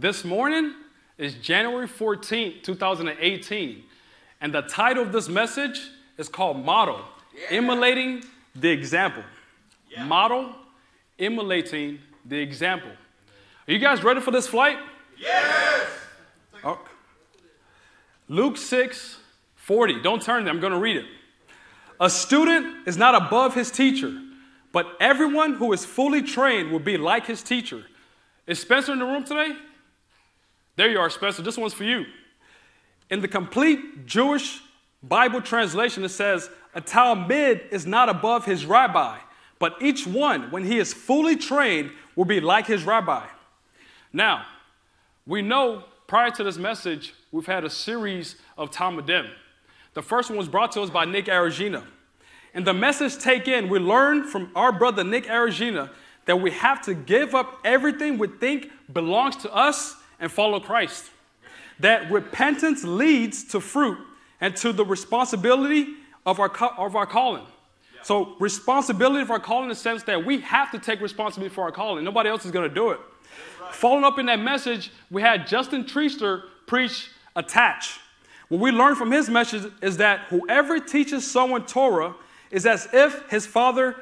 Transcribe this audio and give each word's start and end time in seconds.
This 0.00 0.24
morning 0.24 0.74
is 1.16 1.34
January 1.34 1.88
14th, 1.88 2.62
2018, 2.62 3.82
and 4.40 4.54
the 4.54 4.60
title 4.62 5.02
of 5.02 5.10
this 5.10 5.28
message 5.28 5.80
is 6.16 6.28
called 6.28 6.64
Model 6.64 7.00
Emulating 7.50 8.22
the 8.54 8.68
Example. 8.68 9.24
Model 10.04 10.54
Emulating 11.18 11.98
the 12.24 12.38
Example. 12.38 12.92
Are 13.66 13.72
you 13.72 13.80
guys 13.80 14.04
ready 14.04 14.20
for 14.20 14.30
this 14.30 14.46
flight? 14.46 14.78
Yes! 15.18 15.88
Oh. 16.62 16.78
Luke 18.28 18.56
6 18.56 19.18
40. 19.56 20.00
Don't 20.00 20.22
turn 20.22 20.44
there, 20.44 20.54
I'm 20.54 20.60
going 20.60 20.72
to 20.72 20.78
read 20.78 20.98
it. 20.98 21.06
A 21.98 22.08
student 22.08 22.86
is 22.86 22.96
not 22.96 23.16
above 23.16 23.56
his 23.56 23.72
teacher, 23.72 24.16
but 24.70 24.86
everyone 25.00 25.54
who 25.54 25.72
is 25.72 25.84
fully 25.84 26.22
trained 26.22 26.70
will 26.70 26.78
be 26.78 26.96
like 26.96 27.26
his 27.26 27.42
teacher. 27.42 27.82
Is 28.46 28.60
Spencer 28.60 28.92
in 28.92 29.00
the 29.00 29.04
room 29.04 29.24
today? 29.24 29.56
There 30.78 30.88
you 30.88 31.00
are, 31.00 31.10
Spencer. 31.10 31.42
This 31.42 31.58
one's 31.58 31.74
for 31.74 31.82
you. 31.82 32.06
In 33.10 33.20
the 33.20 33.26
complete 33.26 34.06
Jewish 34.06 34.60
Bible 35.02 35.42
translation, 35.42 36.04
it 36.04 36.10
says, 36.10 36.48
A 36.72 36.80
Talmid 36.80 37.72
is 37.72 37.84
not 37.84 38.08
above 38.08 38.44
his 38.44 38.64
rabbi, 38.64 39.18
but 39.58 39.74
each 39.82 40.06
one, 40.06 40.52
when 40.52 40.64
he 40.64 40.78
is 40.78 40.94
fully 40.94 41.34
trained, 41.34 41.90
will 42.14 42.26
be 42.26 42.38
like 42.38 42.68
his 42.68 42.84
rabbi. 42.84 43.26
Now, 44.12 44.46
we 45.26 45.42
know 45.42 45.82
prior 46.06 46.30
to 46.30 46.44
this 46.44 46.58
message, 46.58 47.12
we've 47.32 47.44
had 47.44 47.64
a 47.64 47.70
series 47.70 48.36
of 48.56 48.70
Talmidim. 48.70 49.28
The 49.94 50.02
first 50.02 50.30
one 50.30 50.38
was 50.38 50.48
brought 50.48 50.70
to 50.72 50.82
us 50.82 50.90
by 50.90 51.06
Nick 51.06 51.26
Aragina. 51.26 51.82
And 52.54 52.64
the 52.64 52.72
message 52.72 53.18
take 53.18 53.48
in, 53.48 53.68
we 53.68 53.80
learned 53.80 54.26
from 54.26 54.52
our 54.54 54.70
brother 54.70 55.02
Nick 55.02 55.26
Aragina 55.26 55.90
that 56.26 56.40
we 56.40 56.52
have 56.52 56.80
to 56.82 56.94
give 56.94 57.34
up 57.34 57.58
everything 57.64 58.16
we 58.16 58.28
think 58.28 58.70
belongs 58.92 59.34
to 59.38 59.52
us 59.52 59.96
and 60.20 60.30
follow 60.30 60.60
Christ. 60.60 61.10
That 61.80 62.10
repentance 62.10 62.84
leads 62.84 63.44
to 63.44 63.60
fruit 63.60 63.98
and 64.40 64.56
to 64.56 64.72
the 64.72 64.84
responsibility 64.84 65.94
of 66.26 66.40
our, 66.40 66.50
of 66.76 66.96
our 66.96 67.06
calling. 67.06 67.46
So, 68.02 68.36
responsibility 68.38 69.22
of 69.22 69.30
our 69.30 69.40
calling 69.40 69.64
in 69.64 69.68
the 69.70 69.74
sense 69.74 70.02
that 70.04 70.24
we 70.24 70.40
have 70.40 70.70
to 70.72 70.78
take 70.78 71.00
responsibility 71.00 71.54
for 71.54 71.64
our 71.64 71.72
calling. 71.72 72.04
Nobody 72.04 72.28
else 72.28 72.44
is 72.44 72.50
going 72.50 72.68
to 72.68 72.74
do 72.74 72.90
it. 72.90 73.00
Right. 73.60 73.74
Following 73.74 74.04
up 74.04 74.18
in 74.18 74.26
that 74.26 74.38
message, 74.38 74.92
we 75.10 75.20
had 75.20 75.46
Justin 75.46 75.84
Treaster 75.84 76.44
preach 76.66 77.10
attach. 77.34 77.98
What 78.48 78.60
we 78.60 78.70
learned 78.70 78.96
from 78.96 79.10
his 79.10 79.28
message 79.28 79.70
is 79.82 79.96
that 79.98 80.20
whoever 80.28 80.78
teaches 80.78 81.28
someone 81.28 81.66
Torah 81.66 82.14
is 82.50 82.66
as 82.66 82.88
if 82.92 83.28
his 83.30 83.46
father 83.46 83.96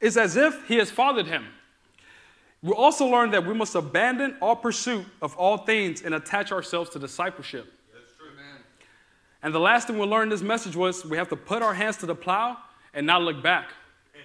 is 0.00 0.16
as 0.16 0.36
if 0.36 0.66
he 0.68 0.76
has 0.76 0.90
fathered 0.90 1.26
him. 1.26 1.46
We 2.64 2.72
also 2.72 3.04
learned 3.04 3.34
that 3.34 3.46
we 3.46 3.52
must 3.52 3.74
abandon 3.74 4.36
all 4.40 4.56
pursuit 4.56 5.04
of 5.20 5.36
all 5.36 5.58
things 5.58 6.00
and 6.00 6.14
attach 6.14 6.50
ourselves 6.50 6.88
to 6.90 6.98
discipleship. 6.98 7.70
That's 7.92 8.14
true, 8.16 8.34
man. 8.34 8.62
And 9.42 9.54
the 9.54 9.60
last 9.60 9.86
thing 9.86 9.98
we 9.98 10.06
learned 10.06 10.32
in 10.32 10.38
this 10.38 10.40
message 10.40 10.74
was 10.74 11.04
we 11.04 11.18
have 11.18 11.28
to 11.28 11.36
put 11.36 11.60
our 11.60 11.74
hands 11.74 11.98
to 11.98 12.06
the 12.06 12.14
plow 12.14 12.56
and 12.94 13.06
not 13.06 13.20
look 13.20 13.42
back. 13.42 13.66
Amen. 14.14 14.24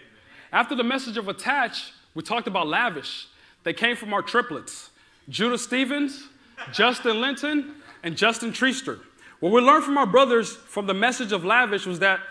After 0.53 0.73
the 0.73 0.85
message 0.85 1.17
of 1.17 1.27
attach, 1.27 1.91
we 2.15 2.23
talked 2.23 2.47
about 2.47 2.67
lavish. 2.67 3.27
They 3.63 3.73
came 3.73 3.97
from 3.97 4.13
our 4.13 4.21
triplets 4.21 4.91
Judah 5.27 5.57
Stevens, 5.57 6.29
Justin 6.71 7.19
Linton, 7.19 7.75
and 8.03 8.15
Justin 8.15 8.53
Treaster. 8.53 9.01
What 9.41 9.51
we 9.51 9.59
learned 9.59 9.83
from 9.83 9.97
our 9.97 10.05
brothers 10.05 10.55
from 10.55 10.87
the 10.87 10.93
message 10.93 11.33
of 11.33 11.43
lavish 11.43 11.85
was 11.85 11.99
that 11.99 12.21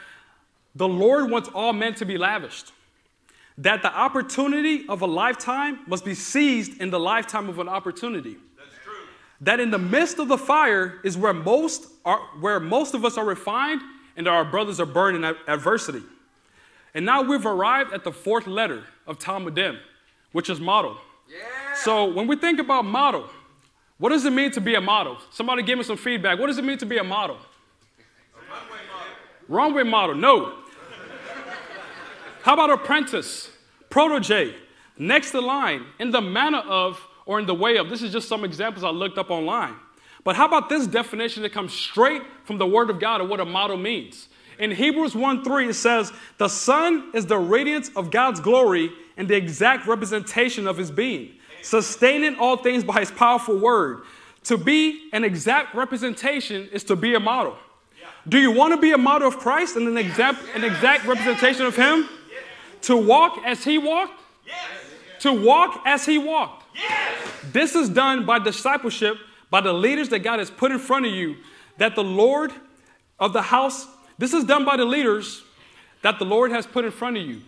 the 0.75 0.89
Lord 0.89 1.31
wants 1.31 1.51
all 1.51 1.75
men 1.75 1.93
to 1.97 2.07
be 2.07 2.17
lavished. 2.17 2.73
That 3.59 3.83
the 3.83 3.93
opportunity 3.93 4.89
of 4.89 5.03
a 5.03 5.07
lifetime 5.07 5.81
must 5.87 6.05
be 6.05 6.15
seized 6.15 6.81
in 6.81 6.91
the 6.91 7.01
lifetime 7.01 7.49
of 7.49 7.59
an 7.59 7.69
opportunity. 7.69 8.37
That's 8.57 8.71
true. 8.85 8.95
That 9.41 9.59
in 9.59 9.71
the 9.71 9.79
midst 9.79 10.19
of 10.21 10.29
the 10.29 10.39
fire 10.39 11.01
is 11.03 11.17
where 11.17 11.35
most 11.35 11.91
are, 12.05 12.21
where 12.41 12.61
most 12.61 12.95
of 12.95 13.05
us 13.05 13.19
are 13.19 13.25
refined 13.25 13.83
and 14.17 14.29
our 14.29 14.45
brothers 14.45 14.79
are 14.79 14.87
burned 14.87 15.17
in 15.17 15.25
adversity. 15.49 16.03
And 16.95 17.05
now 17.05 17.23
we've 17.23 17.47
arrived 17.47 17.93
at 17.93 18.05
the 18.05 18.13
fourth 18.13 18.47
letter 18.47 18.85
of 19.07 19.19
Talmidim, 19.19 19.79
which 20.33 20.49
is 20.49 20.61
model. 20.61 20.97
Yeah. 21.29 21.75
So 21.75 22.07
when 22.13 22.27
we 22.27 22.37
think 22.37 22.61
about 22.61 22.85
model, 22.85 23.29
what 23.99 24.11
does 24.11 24.25
it 24.25 24.33
mean 24.33 24.53
to 24.53 24.61
be 24.61 24.77
a 24.77 24.81
model? 24.81 25.19
Somebody 25.31 25.63
give 25.65 25.79
me 25.79 25.85
some 25.85 25.97
feedback. 25.97 26.39
What 26.39 26.47
does 26.47 26.59
it 26.59 26.65
mean 26.65 26.79
to 26.79 26.87
be 26.87 26.99
a 26.99 27.05
model? 27.05 27.37
A 27.37 28.53
runway 28.53 28.79
model. 28.93 29.13
Runway 29.49 29.83
model, 29.83 30.15
no. 30.15 30.55
How 32.49 32.55
about 32.55 32.71
apprentice, 32.71 33.51
protege, 33.91 34.55
next 34.97 35.33
to 35.33 35.41
line, 35.43 35.85
in 35.99 36.11
the 36.11 36.23
manner 36.23 36.61
of 36.61 36.99
or 37.27 37.39
in 37.39 37.45
the 37.45 37.53
way 37.55 37.77
of? 37.77 37.91
This 37.91 38.01
is 38.01 38.11
just 38.11 38.27
some 38.27 38.43
examples 38.43 38.85
I 38.85 38.89
looked 38.89 39.19
up 39.19 39.31
online. 39.31 39.75
But 40.25 40.35
how 40.35 40.47
about 40.47 40.71
this 40.71 40.87
definition 40.87 41.43
that 41.43 41.53
comes 41.53 41.75
straight 41.75 42.23
from 42.45 42.57
the 42.57 42.67
Word 42.67 42.89
of 42.89 43.01
God 43.01 43.21
of 43.21 43.29
what 43.29 43.39
a 43.39 43.45
model 43.45 43.77
means? 43.77 44.29
In 44.59 44.71
Hebrews 44.71 45.15
1 45.15 45.45
3, 45.45 45.69
it 45.69 45.75
says, 45.75 46.11
The 46.39 46.49
Son 46.49 47.11
is 47.13 47.27
the 47.27 47.37
radiance 47.37 47.91
of 47.95 48.11
God's 48.11 48.41
glory 48.41 48.93
and 49.19 49.29
the 49.29 49.37
exact 49.37 49.87
representation 49.87 50.67
of 50.67 50.79
His 50.79 50.91
being 50.91 51.35
sustaining 51.61 52.37
all 52.37 52.57
things 52.57 52.83
by 52.83 53.01
his 53.01 53.11
powerful 53.11 53.59
word. 53.59 54.05
To 54.45 54.57
be 54.57 55.11
an 55.13 55.23
exact 55.23 55.75
representation 55.75 56.67
is 56.73 56.83
to 56.85 56.97
be 56.97 57.13
a 57.13 57.21
model. 57.21 57.59
Do 58.27 58.39
you 58.39 58.53
want 58.53 58.73
to 58.73 58.81
be 58.81 58.93
a 58.93 58.99
model 58.99 59.29
of 59.29 59.37
Christ 59.37 59.77
and 59.77 59.87
an 59.87 59.99
an 59.99 60.65
exact 60.65 61.05
representation 61.05 61.67
of 61.67 61.77
him? 61.77 62.09
To 62.83 62.97
walk 62.97 63.41
as 63.45 63.65
he 63.65 63.79
walked? 63.79 64.21
Yes. 64.47 64.57
To 65.21 65.33
walk 65.33 65.83
as 65.85 66.07
he 66.07 66.19
walked. 66.19 66.65
Yes. 66.75 67.19
This 67.53 67.75
is 67.75 67.89
done 67.89 68.25
by 68.25 68.39
discipleship, 68.39 69.17
by 69.51 69.61
the 69.61 69.73
leaders 69.73 70.09
that 70.11 70.21
God 70.21 70.39
has 70.39 70.51
put 70.51 70.71
in 70.71 70.79
front 70.79 71.07
of 71.07 71.13
you, 71.13 71.37
that 71.79 71.95
the 71.95 72.05
Lord 72.05 72.53
of 73.19 73.33
the 73.33 73.43
house, 73.43 73.87
this 74.19 74.33
is 74.33 74.45
done 74.45 74.65
by 74.65 74.77
the 74.77 74.85
leaders 74.85 75.43
that 76.03 76.19
the 76.19 76.25
Lord 76.25 76.51
has 76.51 76.67
put 76.67 76.85
in 76.85 76.91
front 76.91 77.17
of 77.17 77.27
you. 77.27 77.41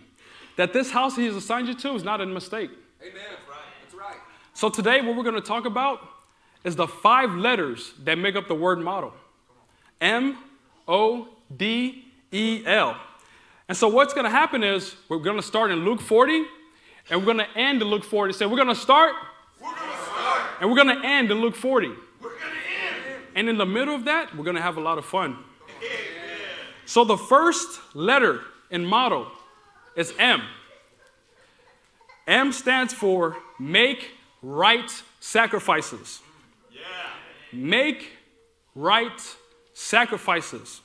That 0.57 0.73
this 0.73 0.91
house 0.91 1.15
he 1.15 1.25
has 1.25 1.35
assigned 1.35 1.67
you 1.67 1.73
to 1.75 1.95
is 1.95 2.03
not 2.03 2.19
a 2.21 2.25
mistake. 2.25 2.71
Amen. 3.01 3.13
That's 3.13 3.49
right. 3.49 3.57
That's 3.83 3.95
right. 3.95 4.17
So, 4.53 4.69
today, 4.69 5.01
what 5.01 5.15
we're 5.15 5.23
going 5.23 5.35
to 5.35 5.41
talk 5.41 5.65
about 5.65 6.01
is 6.63 6.75
the 6.75 6.87
five 6.87 7.33
letters 7.33 7.93
that 8.03 8.17
make 8.17 8.35
up 8.35 8.47
the 8.47 8.55
word 8.55 8.79
model 8.79 9.13
M 9.99 10.37
O 10.87 11.29
D 11.55 12.05
E 12.31 12.63
L. 12.65 12.97
And 13.67 13.77
so, 13.77 13.87
what's 13.87 14.13
going 14.13 14.25
to 14.25 14.31
happen 14.31 14.63
is 14.63 14.95
we're 15.09 15.19
going 15.19 15.37
to 15.37 15.43
start 15.43 15.71
in 15.71 15.85
Luke 15.85 16.01
40 16.01 16.45
and 17.09 17.19
we're 17.19 17.33
going 17.33 17.45
to 17.45 17.57
end 17.57 17.81
in 17.81 17.87
Luke 17.87 18.03
40. 18.03 18.33
So, 18.33 18.47
we're 18.47 18.55
going 18.55 18.67
to 18.67 18.75
start, 18.75 19.13
we're 19.61 19.73
going 19.73 19.91
to 19.91 19.97
start. 20.03 20.41
and 20.59 20.69
we're 20.69 20.83
going 20.83 21.01
to 21.01 21.07
end 21.07 21.31
in 21.31 21.39
Luke 21.39 21.55
40. 21.55 21.87
We're 21.87 22.29
going 22.29 22.41
to 22.41 22.47
end. 22.47 23.21
And 23.35 23.49
in 23.49 23.57
the 23.57 23.65
middle 23.65 23.95
of 23.95 24.05
that, 24.05 24.35
we're 24.35 24.43
going 24.43 24.57
to 24.57 24.61
have 24.61 24.77
a 24.77 24.81
lot 24.81 24.97
of 24.97 25.05
fun. 25.05 25.37
So, 26.85 27.05
the 27.05 27.17
first 27.17 27.79
letter 27.95 28.41
in 28.69 28.85
model 28.85 29.27
is 29.95 30.13
M. 30.19 30.41
M 32.27 32.51
stands 32.51 32.93
for 32.93 33.37
make 33.59 34.11
right 34.41 34.91
sacrifices. 35.19 36.21
Yeah. 36.71 36.79
Make 37.53 38.11
right 38.75 39.21
sacrifices. 39.73 40.80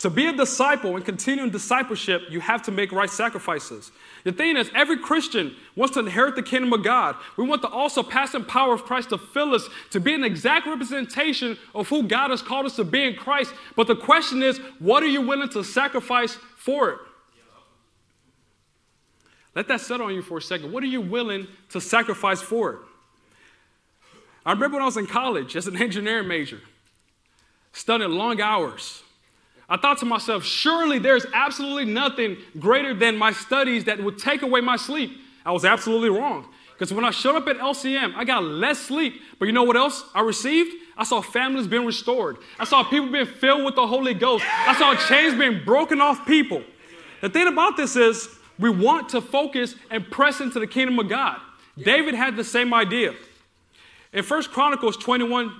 To 0.00 0.08
be 0.08 0.26
a 0.26 0.32
disciple 0.32 0.96
and 0.96 1.04
continue 1.04 1.44
in 1.44 1.50
discipleship, 1.50 2.22
you 2.30 2.40
have 2.40 2.62
to 2.62 2.70
make 2.70 2.90
right 2.90 3.10
sacrifices. 3.10 3.92
The 4.24 4.32
thing 4.32 4.56
is, 4.56 4.70
every 4.74 4.96
Christian 4.96 5.54
wants 5.76 5.92
to 5.92 6.00
inherit 6.00 6.36
the 6.36 6.42
kingdom 6.42 6.72
of 6.72 6.82
God. 6.82 7.16
We 7.36 7.44
want 7.44 7.60
the 7.60 7.68
also 7.68 8.02
passing 8.02 8.46
power 8.46 8.72
of 8.72 8.84
Christ 8.84 9.10
to 9.10 9.18
fill 9.18 9.54
us, 9.54 9.68
to 9.90 10.00
be 10.00 10.14
an 10.14 10.24
exact 10.24 10.66
representation 10.66 11.58
of 11.74 11.86
who 11.88 12.04
God 12.04 12.30
has 12.30 12.40
called 12.40 12.64
us 12.64 12.76
to 12.76 12.84
be 12.84 13.04
in 13.04 13.14
Christ. 13.14 13.52
But 13.76 13.88
the 13.88 13.96
question 13.96 14.42
is, 14.42 14.56
what 14.78 15.02
are 15.02 15.08
you 15.08 15.20
willing 15.20 15.50
to 15.50 15.62
sacrifice 15.62 16.34
for 16.56 16.90
it? 16.92 16.98
Let 19.54 19.68
that 19.68 19.82
settle 19.82 20.06
on 20.06 20.14
you 20.14 20.22
for 20.22 20.38
a 20.38 20.42
second. 20.42 20.72
What 20.72 20.82
are 20.82 20.86
you 20.86 21.02
willing 21.02 21.46
to 21.70 21.80
sacrifice 21.80 22.40
for 22.40 22.72
it? 22.72 22.78
I 24.46 24.52
remember 24.52 24.76
when 24.76 24.82
I 24.82 24.86
was 24.86 24.96
in 24.96 25.06
college 25.06 25.56
as 25.56 25.66
an 25.66 25.76
engineering 25.82 26.26
major, 26.26 26.62
studying 27.72 28.12
long 28.12 28.40
hours. 28.40 29.02
I 29.70 29.76
thought 29.76 29.98
to 29.98 30.04
myself, 30.04 30.44
surely 30.44 30.98
there's 30.98 31.24
absolutely 31.32 31.84
nothing 31.84 32.36
greater 32.58 32.92
than 32.92 33.16
my 33.16 33.32
studies 33.32 33.84
that 33.84 34.02
would 34.02 34.18
take 34.18 34.42
away 34.42 34.60
my 34.60 34.76
sleep. 34.76 35.12
I 35.46 35.52
was 35.52 35.64
absolutely 35.64 36.10
wrong. 36.10 36.48
Because 36.72 36.92
when 36.92 37.04
I 37.04 37.10
showed 37.10 37.36
up 37.36 37.46
at 37.46 37.58
LCM, 37.58 38.14
I 38.16 38.24
got 38.24 38.42
less 38.42 38.78
sleep. 38.80 39.20
But 39.38 39.46
you 39.46 39.52
know 39.52 39.62
what 39.62 39.76
else 39.76 40.02
I 40.14 40.22
received? 40.22 40.74
I 40.96 41.04
saw 41.04 41.20
families 41.20 41.68
being 41.68 41.86
restored. 41.86 42.38
I 42.58 42.64
saw 42.64 42.82
people 42.82 43.12
being 43.12 43.26
filled 43.26 43.64
with 43.64 43.76
the 43.76 43.86
Holy 43.86 44.12
Ghost. 44.12 44.44
I 44.48 44.74
saw 44.76 44.94
chains 45.06 45.38
being 45.38 45.64
broken 45.64 46.00
off 46.00 46.26
people. 46.26 46.62
The 47.20 47.28
thing 47.28 47.46
about 47.46 47.76
this 47.76 47.96
is, 47.96 48.28
we 48.58 48.70
want 48.70 49.08
to 49.10 49.20
focus 49.20 49.76
and 49.90 50.10
press 50.10 50.40
into 50.40 50.58
the 50.58 50.66
kingdom 50.66 50.98
of 50.98 51.08
God. 51.08 51.38
Yeah. 51.76 51.84
David 51.84 52.14
had 52.14 52.36
the 52.36 52.44
same 52.44 52.74
idea. 52.74 53.14
In 54.12 54.24
1 54.24 54.42
Chronicles 54.44 54.96
21, 54.96 55.54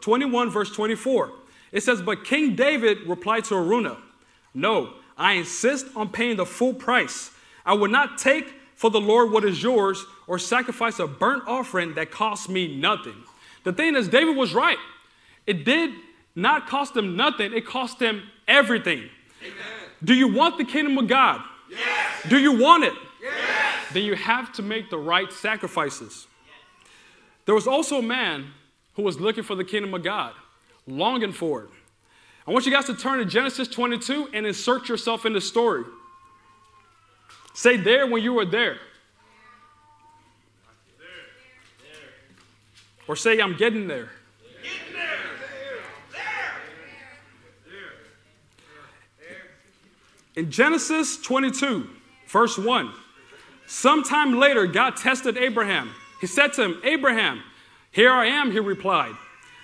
21, 0.00 0.50
verse 0.50 0.70
24, 0.70 1.32
it 1.72 1.82
says, 1.82 2.02
But 2.02 2.24
King 2.24 2.54
David 2.54 3.06
replied 3.06 3.44
to 3.44 3.54
Araunah, 3.54 3.98
No, 4.54 4.94
I 5.16 5.34
insist 5.34 5.86
on 5.94 6.10
paying 6.10 6.36
the 6.36 6.46
full 6.46 6.74
price. 6.74 7.30
I 7.64 7.74
will 7.74 7.90
not 7.90 8.18
take 8.18 8.54
for 8.74 8.90
the 8.90 9.00
Lord 9.00 9.30
what 9.30 9.44
is 9.44 9.62
yours 9.62 10.04
or 10.26 10.38
sacrifice 10.38 10.98
a 10.98 11.06
burnt 11.06 11.42
offering 11.46 11.94
that 11.94 12.10
costs 12.10 12.48
me 12.48 12.76
nothing. 12.76 13.16
The 13.64 13.72
thing 13.72 13.96
is, 13.96 14.08
David 14.08 14.36
was 14.36 14.54
right. 14.54 14.78
It 15.46 15.64
did 15.64 15.90
not 16.34 16.68
cost 16.68 16.96
him 16.96 17.16
nothing, 17.16 17.52
it 17.52 17.66
cost 17.66 18.00
him 18.00 18.22
everything. 18.46 19.08
Amen. 19.42 19.56
Do 20.04 20.14
you 20.14 20.28
want 20.28 20.58
the 20.58 20.64
kingdom 20.64 20.96
of 20.96 21.08
God? 21.08 21.42
Yes. 21.68 22.28
Do 22.28 22.38
you 22.38 22.52
want 22.52 22.84
it? 22.84 22.94
Yes. 23.20 23.92
Then 23.92 24.04
you 24.04 24.14
have 24.14 24.52
to 24.54 24.62
make 24.62 24.90
the 24.90 24.98
right 24.98 25.32
sacrifices. 25.32 26.26
There 27.46 27.54
was 27.54 27.66
also 27.66 27.98
a 27.98 28.02
man 28.02 28.52
who 28.94 29.02
was 29.02 29.18
looking 29.18 29.42
for 29.42 29.54
the 29.54 29.64
kingdom 29.64 29.94
of 29.94 30.02
God, 30.02 30.34
longing 30.88 31.32
for 31.32 31.64
it. 31.64 31.70
I 32.46 32.50
want 32.50 32.64
you 32.64 32.72
guys 32.72 32.86
to 32.86 32.94
turn 32.94 33.18
to 33.18 33.26
Genesis 33.26 33.68
22 33.68 34.30
and 34.32 34.46
insert 34.46 34.88
yourself 34.88 35.26
in 35.26 35.34
the 35.34 35.40
story. 35.40 35.84
Say 37.52 37.76
there 37.76 38.06
when 38.06 38.22
you 38.22 38.32
were 38.32 38.46
there. 38.46 38.78
Or 43.06 43.16
say, 43.16 43.40
I'm 43.40 43.56
getting 43.56 43.88
there. 43.88 44.10
There. 44.92 46.22
In 50.36 50.50
Genesis 50.50 51.20
22, 51.20 51.88
verse 52.28 52.56
1, 52.56 52.92
sometime 53.66 54.38
later, 54.38 54.66
God 54.66 54.96
tested 54.96 55.36
Abraham. 55.36 55.90
He 56.20 56.26
said 56.26 56.52
to 56.54 56.64
him, 56.64 56.80
Abraham, 56.84 57.42
here 57.90 58.12
I 58.12 58.26
am, 58.26 58.52
he 58.52 58.60
replied. 58.60 59.14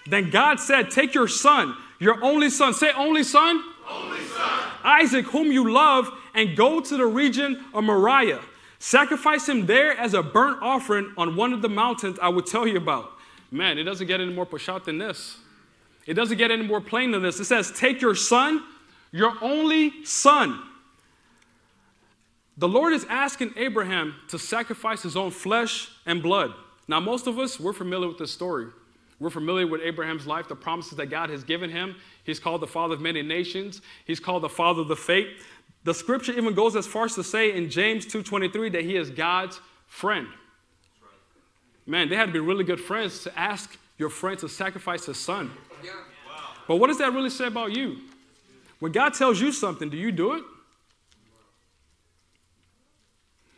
Then 0.07 0.31
God 0.31 0.61
said, 0.61 0.91
Take 0.91 1.15
your 1.15 1.29
son, 1.29 1.77
your 1.99 2.23
only 2.23 2.51
son, 2.51 2.75
say, 2.75 2.91
only 2.93 3.23
son, 3.23 3.63
Only 3.89 4.21
son. 4.25 4.71
Isaac, 4.85 5.27
whom 5.27 5.51
you 5.51 5.71
love, 5.71 6.11
and 6.35 6.57
go 6.57 6.81
to 6.81 6.97
the 6.97 7.07
region 7.07 7.65
of 7.73 7.85
Moriah. 7.85 8.41
Sacrifice 8.79 9.49
him 9.49 9.67
there 9.67 9.97
as 9.97 10.13
a 10.13 10.23
burnt 10.23 10.63
offering 10.63 11.13
on 11.17 11.37
one 11.37 11.53
of 11.55 11.63
the 11.63 11.69
mountains 11.69 12.19
I 12.21 12.29
will 12.29 12.43
tell 12.43 12.67
you 12.67 12.77
about. 12.77 13.13
Man, 13.51 13.79
it 13.79 13.85
doesn't 13.85 14.07
get 14.07 14.21
any 14.21 14.33
more 14.33 14.45
pushat 14.45 14.85
than 14.85 14.99
this. 14.99 15.39
It 16.07 16.15
doesn't 16.15 16.37
get 16.37 16.51
any 16.51 16.67
more 16.67 16.81
plain 16.81 17.13
than 17.13 17.23
this. 17.23 17.41
It 17.41 17.47
says, 17.47 17.73
Take 17.73 18.03
your 18.03 18.15
son, 18.15 18.63
your 19.11 19.33
only 19.41 20.05
son. 20.05 20.61
The 22.57 22.69
Lord 22.69 22.93
is 22.93 23.07
asking 23.09 23.55
Abraham 23.57 24.15
to 24.29 24.39
sacrifice 24.39 25.03
his 25.03 25.17
own 25.17 25.31
flesh 25.31 25.91
and 26.07 26.23
blood. 26.23 26.53
Now, 26.87 27.01
most 27.01 27.27
of 27.27 27.39
us, 27.39 27.59
we're 27.59 27.73
familiar 27.73 28.09
with 28.09 28.19
this 28.19 28.31
story. 28.31 28.67
We're 29.21 29.31
familiar 29.31 29.67
with 29.67 29.81
Abraham's 29.83 30.27
life, 30.27 30.49
the 30.49 30.57
promises 30.57 30.97
that 30.99 31.07
God 31.07 31.31
has 31.31 31.45
given 31.45 31.71
him. 31.71 31.97
He's 32.25 32.41
called 32.41 32.61
the 32.61 32.67
father 32.67 32.95
of 32.95 33.01
many 33.01 33.23
nations. 33.23 33.81
He's 34.05 34.21
called 34.21 34.43
the 34.43 34.49
father 34.49 34.83
of 34.83 34.89
the 34.89 34.97
faith. 34.97 35.29
The 35.85 35.95
scripture 35.95 36.33
even 36.33 36.55
goes 36.55 36.77
as 36.77 36.87
far 36.87 37.05
as 37.05 37.15
to 37.15 37.23
say 37.23 37.53
in 37.53 37.71
James 37.71 38.07
2:23 38.07 38.71
that 38.71 38.85
he 38.85 38.97
is 38.97 39.11
God's 39.11 39.61
friend. 39.87 40.29
Man, 41.87 42.09
they 42.09 42.17
had 42.17 42.27
to 42.27 42.33
be 42.33 42.41
really 42.41 42.65
good 42.65 42.81
friends 42.81 43.23
to 43.25 43.39
ask 43.39 43.79
your 43.99 44.09
friend 44.09 44.39
to 44.41 44.49
sacrifice 44.49 45.07
his 45.07 45.19
son. 45.19 45.51
But 46.67 46.77
what 46.77 46.87
does 46.87 46.99
that 46.99 47.13
really 47.13 47.31
say 47.31 47.47
about 47.47 47.73
you? 47.73 47.99
When 48.81 48.91
God 48.91 49.15
tells 49.15 49.41
you 49.41 49.53
something, 49.53 49.91
do 49.91 49.97
you 49.97 50.11
do 50.11 50.33
it? 50.33 50.45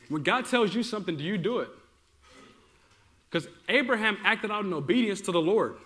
When 0.09 0.23
God 0.23 0.45
tells 0.47 0.75
you 0.75 0.83
something, 0.83 1.17
do 1.17 1.25
you 1.25 1.39
do 1.39 1.59
it? 1.61 1.69
Because 3.37 3.53
Abraham 3.69 4.17
acted 4.25 4.51
out 4.51 4.65
in 4.65 4.73
obedience 4.73 5.21
to 5.23 5.31
the 5.31 5.43
Lord. 5.43 5.77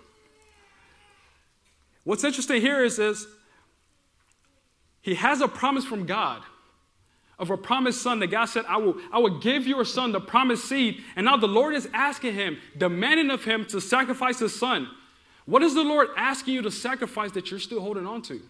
What's 2.04 2.22
interesting 2.22 2.60
here 2.60 2.84
is, 2.84 3.00
is 3.00 3.26
he 5.02 5.16
has 5.16 5.40
a 5.40 5.48
promise 5.48 5.84
from 5.84 6.06
God 6.06 6.44
of 7.40 7.50
a 7.50 7.56
promised 7.56 8.02
son 8.02 8.20
that 8.20 8.28
God 8.28 8.44
said, 8.44 8.64
I 8.68 8.76
will, 8.76 8.94
I 9.12 9.18
will 9.18 9.40
give 9.40 9.66
your 9.66 9.84
son 9.84 10.12
the 10.12 10.20
promised 10.20 10.66
seed. 10.66 11.02
And 11.16 11.26
now 11.26 11.36
the 11.36 11.48
Lord 11.48 11.74
is 11.74 11.88
asking 11.92 12.34
him, 12.34 12.56
demanding 12.78 13.30
of 13.30 13.42
him 13.42 13.64
to 13.66 13.80
sacrifice 13.80 14.38
his 14.38 14.56
son. 14.56 14.88
What 15.44 15.64
is 15.64 15.74
the 15.74 15.82
Lord 15.82 16.10
asking 16.16 16.54
you 16.54 16.62
to 16.62 16.70
sacrifice 16.70 17.32
that 17.32 17.50
you're 17.50 17.58
still 17.58 17.80
holding 17.80 18.06
on 18.06 18.22
to? 18.22 18.40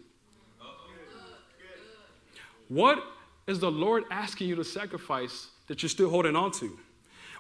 What 2.69 3.03
is 3.47 3.61
the 3.61 3.71
Lord 3.71 4.05
asking 4.11 4.49
you 4.49 4.57
to 4.57 4.65
sacrifice 4.65 5.49
that 5.69 5.83
you're 5.83 5.89
still 5.89 6.11
holding 6.11 6.37
on 6.37 6.53
to? 6.53 6.79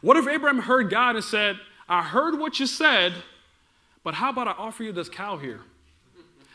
What 0.00 0.16
if 0.16 0.26
Abraham 0.26 0.60
heard 0.60 0.90
God 0.90 1.16
and 1.16 1.24
said, 1.24 1.58
I 1.88 2.02
heard 2.02 2.38
what 2.38 2.58
you 2.60 2.66
said, 2.66 3.12
but 4.02 4.14
how 4.14 4.30
about 4.30 4.48
I 4.48 4.52
offer 4.52 4.82
you 4.82 4.92
this 4.92 5.08
cow 5.08 5.36
here? 5.36 5.60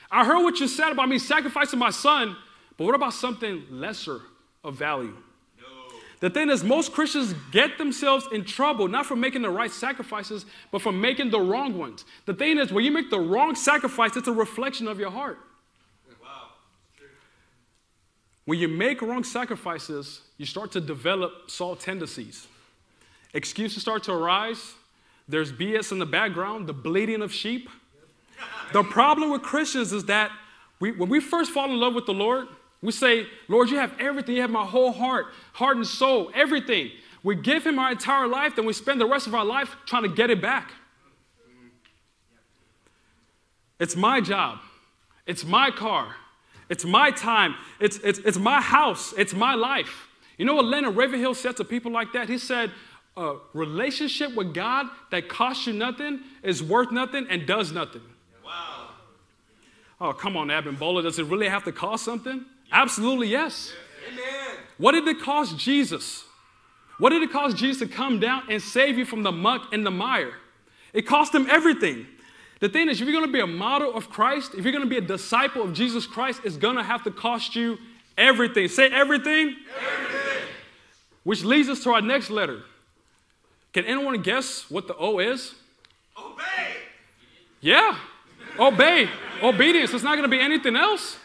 I 0.10 0.26
heard 0.26 0.44
what 0.44 0.60
you 0.60 0.68
said 0.68 0.92
about 0.92 1.10
me 1.10 1.20
sacrificing 1.20 1.80
my 1.80 1.92
son, 1.92 2.36
but 2.78 2.86
what 2.86 2.96
about 2.96 3.14
something 3.14 3.64
lesser 3.70 4.22
of 4.64 4.76
value? 4.76 5.16
The 6.22 6.30
thing 6.30 6.50
is, 6.50 6.64
most 6.64 6.94
Christians 6.94 7.36
get 7.52 7.78
themselves 7.78 8.26
in 8.32 8.46
trouble 8.46 8.88
not 8.88 9.06
for 9.06 9.16
making 9.16 9.42
the 9.42 9.50
right 9.50 9.70
sacrifices, 9.70 10.46
but 10.72 10.82
for 10.82 10.92
making 10.92 11.30
the 11.30 11.40
wrong 11.40 11.78
ones. 11.78 12.06
The 12.26 12.34
thing 12.34 12.58
is, 12.58 12.72
when 12.72 12.86
you 12.86 12.92
make 12.92 13.10
the 13.10 13.20
wrong 13.20 13.54
sacrifice, 13.54 14.16
it's 14.16 14.28
a 14.28 14.34
reflection 14.34 14.88
of 14.88 14.98
your 14.98 15.12
heart. 15.12 15.38
Wow. 16.24 16.48
When 18.46 18.58
you 18.58 18.70
make 18.70 19.02
wrong 19.02 19.24
sacrifices, 19.24 20.22
you 20.38 20.46
start 20.46 20.72
to 20.72 20.82
develop 20.82 21.52
Saul 21.52 21.76
tendencies. 21.76 22.48
Excuses 23.36 23.82
start 23.82 24.02
to 24.04 24.14
arise. 24.14 24.74
There's 25.28 25.52
BS 25.52 25.92
in 25.92 26.00
the 26.00 26.06
background, 26.06 26.68
the 26.68 26.74
bleating 26.74 27.22
of 27.22 27.34
sheep. 27.34 27.70
The 28.72 28.82
problem 28.82 29.30
with 29.30 29.42
Christians 29.42 29.92
is 29.92 30.06
that 30.06 30.32
we, 30.80 30.94
when 30.94 31.10
we 31.10 31.20
first 31.20 31.52
fall 31.52 31.66
in 31.66 31.78
love 31.78 31.94
with 31.94 32.06
the 32.06 32.14
Lord, 32.14 32.48
we 32.82 32.94
say, 32.94 33.28
Lord, 33.50 33.70
you 33.70 33.78
have 33.78 33.94
everything. 34.00 34.36
You 34.36 34.42
have 34.42 34.50
my 34.50 34.66
whole 34.66 34.92
heart, 34.92 35.28
heart 35.54 35.76
and 35.76 35.86
soul, 35.86 36.32
everything. 36.34 36.92
We 37.24 37.36
give 37.36 37.66
Him 37.66 37.78
our 37.78 37.92
entire 37.92 38.28
life, 38.28 38.56
then 38.56 38.66
we 38.66 38.74
spend 38.74 39.02
the 39.02 39.06
rest 39.06 39.28
of 39.28 39.36
our 39.36 39.46
life 39.46 39.76
trying 39.86 40.04
to 40.04 40.10
get 40.10 40.30
it 40.30 40.42
back. 40.42 40.72
It's 43.80 43.98
my 43.98 44.22
job. 44.22 44.60
It's 45.26 45.44
my 45.44 45.72
car. 45.72 46.16
It's 46.70 46.86
my 46.86 47.12
time. 47.12 47.56
It's, 47.82 47.98
it's, 47.98 48.20
it's 48.20 48.38
my 48.38 48.62
house. 48.62 49.14
It's 49.18 49.34
my 49.34 49.56
life. 49.56 50.08
You 50.38 50.46
know 50.46 50.56
what 50.56 50.66
Leonard 50.66 50.96
Ravenhill 50.96 51.34
said 51.34 51.58
to 51.58 51.66
people 51.66 51.92
like 51.92 52.14
that? 52.14 52.30
He 52.30 52.38
said, 52.38 52.72
a 53.18 53.38
relationship 53.54 54.36
with 54.36 54.54
God 54.54 54.88
that 55.12 55.30
costs 55.30 55.68
you 55.68 55.74
nothing 55.74 56.22
is 56.44 56.62
worth 56.62 56.92
nothing 56.92 57.28
and 57.30 57.48
does 57.48 57.72
nothing. 57.72 58.02
Wow. 58.44 58.90
Oh, 60.02 60.14
come 60.14 60.36
on, 60.36 60.50
Abimbola. 60.50 61.04
Does 61.04 61.20
it 61.20 61.26
really 61.26 61.48
have 61.48 61.64
to 61.64 61.72
cost 61.72 62.04
something? 62.04 62.46
Absolutely, 62.72 63.28
yes. 63.28 63.74
Amen. 64.12 64.58
What 64.78 64.92
did 64.92 65.08
it 65.08 65.22
cost 65.22 65.58
Jesus? 65.58 66.26
What 66.98 67.12
did 67.12 67.24
it 67.24 67.32
cost 67.32 67.58
Jesus 67.58 67.88
to 67.88 67.94
come 67.94 68.20
down 68.20 68.44
and 68.50 68.62
save 68.62 68.98
you 68.98 69.06
from 69.06 69.24
the 69.24 69.32
muck 69.32 69.74
and 69.74 69.86
the 69.86 69.92
mire? 69.92 70.34
It 70.94 71.04
cost 71.04 71.34
him 71.34 71.48
everything. 71.50 72.08
The 72.60 72.70
thing 72.70 72.90
is, 72.90 73.02
if 73.02 73.08
you're 73.08 73.18
going 73.18 73.28
to 73.28 73.34
be 73.34 73.42
a 73.42 73.48
model 73.48 73.94
of 73.94 74.10
Christ, 74.10 74.54
if 74.56 74.64
you're 74.64 74.72
going 74.72 74.84
to 74.84 74.90
be 74.90 74.98
a 74.98 75.02
disciple 75.02 75.62
of 75.62 75.74
Jesus 75.74 76.06
Christ, 76.08 76.42
it's 76.44 76.58
going 76.58 76.78
to 76.78 76.84
have 76.84 77.04
to 77.04 77.12
cost 77.12 77.56
you 77.56 77.78
everything. 78.18 78.68
Say 78.70 78.88
everything. 78.88 79.56
Everything. 79.78 80.48
Which 81.24 81.44
leads 81.44 81.68
us 81.70 81.84
to 81.84 81.92
our 81.92 82.02
next 82.02 82.30
letter. 82.30 82.62
Can 83.76 83.84
anyone 83.84 84.22
guess 84.22 84.72
what 84.72 84.88
the 84.88 84.96
O 84.96 85.20
is? 85.20 85.54
Obey. 86.18 86.78
Yeah. 87.60 87.98
Obey. 88.58 89.10
Obedience. 89.44 89.94
It's 89.94 90.02
not 90.02 90.12
going 90.16 90.24
to 90.24 90.30
be 90.30 90.40
anything 90.40 90.78
else. 90.78 91.18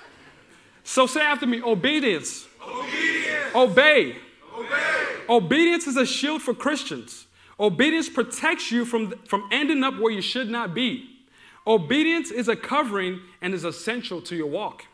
So 0.82 1.06
say 1.06 1.20
after 1.20 1.46
me 1.46 1.62
obedience. 1.62 2.48
Obedience. 2.60 3.54
Obey. 3.54 4.16
Obey. 4.52 5.06
Obedience 5.28 5.86
is 5.86 5.96
a 5.96 6.04
shield 6.04 6.42
for 6.42 6.52
Christians. 6.52 7.26
Obedience 7.60 8.08
protects 8.08 8.72
you 8.72 8.84
from, 8.84 9.12
from 9.28 9.48
ending 9.52 9.84
up 9.84 10.00
where 10.00 10.10
you 10.10 10.20
should 10.20 10.50
not 10.50 10.74
be. 10.74 11.08
Obedience 11.68 12.32
is 12.32 12.48
a 12.48 12.56
covering 12.56 13.20
and 13.40 13.54
is 13.54 13.62
essential 13.62 14.20
to 14.22 14.34
your 14.34 14.48
walk. 14.48 14.86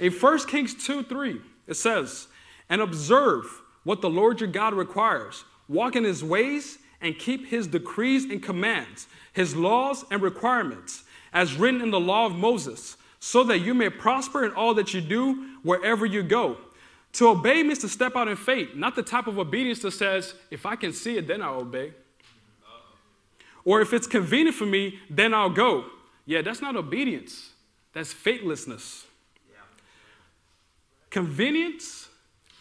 In 0.00 0.10
1 0.10 0.38
Kings 0.48 0.74
2 0.74 1.04
3, 1.04 1.40
it 1.68 1.74
says, 1.74 2.26
And 2.68 2.80
observe 2.80 3.62
what 3.84 4.00
the 4.00 4.10
Lord 4.10 4.40
your 4.40 4.50
God 4.50 4.74
requires. 4.74 5.44
Walk 5.70 5.94
in 5.94 6.02
his 6.02 6.24
ways 6.24 6.78
and 7.00 7.16
keep 7.16 7.46
his 7.46 7.68
decrees 7.68 8.24
and 8.24 8.42
commands, 8.42 9.06
his 9.32 9.54
laws 9.54 10.04
and 10.10 10.20
requirements, 10.20 11.04
as 11.32 11.54
written 11.54 11.80
in 11.80 11.92
the 11.92 12.00
law 12.00 12.26
of 12.26 12.34
Moses, 12.34 12.96
so 13.20 13.44
that 13.44 13.60
you 13.60 13.72
may 13.72 13.88
prosper 13.88 14.44
in 14.44 14.50
all 14.52 14.74
that 14.74 14.92
you 14.92 15.00
do 15.00 15.46
wherever 15.62 16.04
you 16.04 16.24
go. 16.24 16.56
To 17.12 17.28
obey 17.28 17.62
means 17.62 17.78
to 17.78 17.88
step 17.88 18.16
out 18.16 18.26
in 18.26 18.34
faith, 18.34 18.74
not 18.74 18.96
the 18.96 19.04
type 19.04 19.28
of 19.28 19.38
obedience 19.38 19.78
that 19.80 19.92
says, 19.92 20.34
if 20.50 20.66
I 20.66 20.74
can 20.74 20.92
see 20.92 21.16
it, 21.16 21.28
then 21.28 21.40
I'll 21.40 21.60
obey. 21.60 21.92
Or 23.64 23.80
if 23.80 23.92
it's 23.92 24.08
convenient 24.08 24.56
for 24.56 24.66
me, 24.66 24.98
then 25.08 25.32
I'll 25.32 25.50
go. 25.50 25.84
Yeah, 26.26 26.42
that's 26.42 26.60
not 26.60 26.74
obedience, 26.74 27.50
that's 27.92 28.12
faithlessness. 28.12 29.06
Convenience 31.10 32.08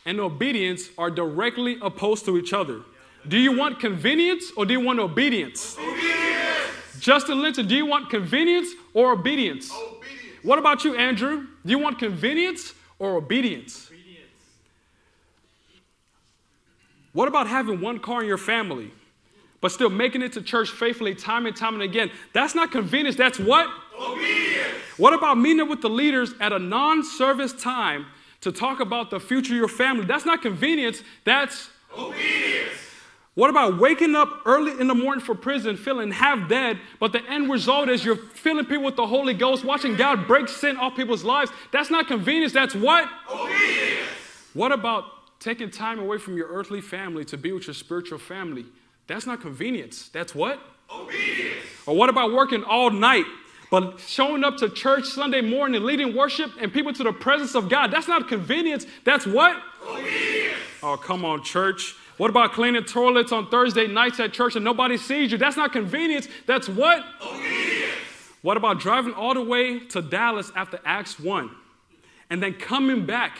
and 0.05 0.19
obedience 0.19 0.89
are 0.95 1.09
directly 1.09 1.79
opposed 1.81 2.25
to 2.25 2.37
each 2.37 2.53
other. 2.53 2.81
Do 3.29 3.37
you 3.37 3.55
want 3.55 3.79
convenience 3.79 4.51
or 4.57 4.65
do 4.65 4.73
you 4.73 4.79
want 4.79 4.99
obedience? 4.99 5.77
Obedience. 5.77 6.99
Justin 6.99 7.41
Linton, 7.41 7.67
do 7.67 7.75
you 7.75 7.85
want 7.85 8.09
convenience 8.09 8.69
or 8.93 9.11
obedience? 9.13 9.71
Obedience. 9.71 10.43
What 10.43 10.57
about 10.57 10.83
you, 10.83 10.95
Andrew? 10.95 11.45
Do 11.65 11.71
you 11.71 11.77
want 11.77 11.99
convenience 11.99 12.73
or 12.97 13.15
obedience? 13.17 13.87
Obedience. 13.87 14.25
What 17.13 17.27
about 17.27 17.47
having 17.47 17.81
one 17.81 17.99
car 17.99 18.21
in 18.21 18.27
your 18.27 18.37
family, 18.39 18.91
but 19.61 19.71
still 19.71 19.89
making 19.89 20.23
it 20.23 20.33
to 20.33 20.41
church 20.41 20.71
faithfully 20.71 21.13
time 21.13 21.45
and 21.45 21.55
time 21.55 21.75
and 21.75 21.83
again. 21.83 22.09
That's 22.33 22.55
not 22.55 22.71
convenience. 22.71 23.15
That's 23.15 23.39
what? 23.39 23.69
Obedience. 23.99 24.73
What 24.97 25.13
about 25.13 25.37
meeting 25.37 25.69
with 25.69 25.81
the 25.81 25.89
leaders 25.89 26.33
at 26.39 26.51
a 26.51 26.59
non 26.59 27.03
service 27.03 27.53
time 27.53 28.07
to 28.41 28.51
talk 28.51 28.79
about 28.79 29.11
the 29.11 29.19
future 29.19 29.53
of 29.53 29.57
your 29.57 29.67
family? 29.67 30.05
That's 30.05 30.25
not 30.25 30.41
convenience. 30.41 31.03
That's 31.25 31.69
Obedience. 31.97 32.58
What 33.39 33.49
about 33.49 33.79
waking 33.79 34.15
up 34.15 34.41
early 34.45 34.77
in 34.81 34.87
the 34.87 34.93
morning 34.93 35.23
for 35.23 35.33
prison 35.33 35.77
feeling 35.77 36.11
half 36.11 36.49
dead, 36.49 36.77
but 36.99 37.13
the 37.13 37.23
end 37.29 37.49
result 37.49 37.87
is 37.87 38.03
you're 38.03 38.17
filling 38.17 38.65
people 38.65 38.83
with 38.83 38.97
the 38.97 39.07
Holy 39.07 39.33
Ghost, 39.33 39.63
watching 39.63 39.95
God 39.95 40.27
break 40.27 40.49
sin 40.49 40.75
off 40.75 40.97
people's 40.97 41.23
lives? 41.23 41.49
That's 41.71 41.89
not 41.89 42.07
convenience. 42.07 42.51
That's 42.51 42.75
what? 42.75 43.09
Obedience. 43.31 44.09
What 44.53 44.73
about 44.73 45.05
taking 45.39 45.71
time 45.71 45.99
away 45.99 46.17
from 46.17 46.35
your 46.35 46.49
earthly 46.49 46.81
family 46.81 47.23
to 47.25 47.37
be 47.37 47.53
with 47.53 47.65
your 47.65 47.73
spiritual 47.73 48.19
family? 48.19 48.65
That's 49.07 49.25
not 49.25 49.39
convenience. 49.39 50.09
That's 50.09 50.35
what? 50.35 50.59
Obedience. 50.93 51.63
Or 51.85 51.95
what 51.95 52.09
about 52.09 52.33
working 52.33 52.65
all 52.65 52.89
night, 52.89 53.25
but 53.71 54.01
showing 54.01 54.43
up 54.43 54.57
to 54.57 54.69
church 54.69 55.05
Sunday 55.05 55.39
morning, 55.39 55.81
leading 55.85 56.13
worship 56.13 56.51
and 56.59 56.73
people 56.73 56.91
to 56.91 57.03
the 57.05 57.13
presence 57.13 57.55
of 57.55 57.69
God? 57.69 57.89
That's 57.89 58.09
not 58.09 58.27
convenience. 58.27 58.85
That's 59.05 59.25
what? 59.25 59.55
Obedience. 59.87 60.57
Oh, 60.83 60.97
come 60.97 61.23
on, 61.23 61.41
church. 61.41 61.95
What 62.19 62.29
about 62.29 62.51
cleaning 62.51 62.83
toilets 62.83 63.31
on 63.31 63.47
Thursday 63.47 63.87
nights 63.87 64.19
at 64.19 64.33
church 64.33 64.57
and 64.57 64.65
nobody 64.65 64.97
sees 64.97 65.31
you? 65.31 65.37
That's 65.37 65.55
not 65.55 65.71
convenience. 65.71 66.27
That's 66.45 66.67
what? 66.67 67.01
Obedience. 67.25 67.93
What 68.41 68.57
about 68.57 68.81
driving 68.81 69.13
all 69.13 69.33
the 69.33 69.41
way 69.41 69.79
to 69.79 70.01
Dallas 70.01 70.51
after 70.53 70.81
Acts 70.83 71.17
1 71.17 71.49
and 72.29 72.43
then 72.43 72.55
coming 72.55 73.05
back 73.05 73.39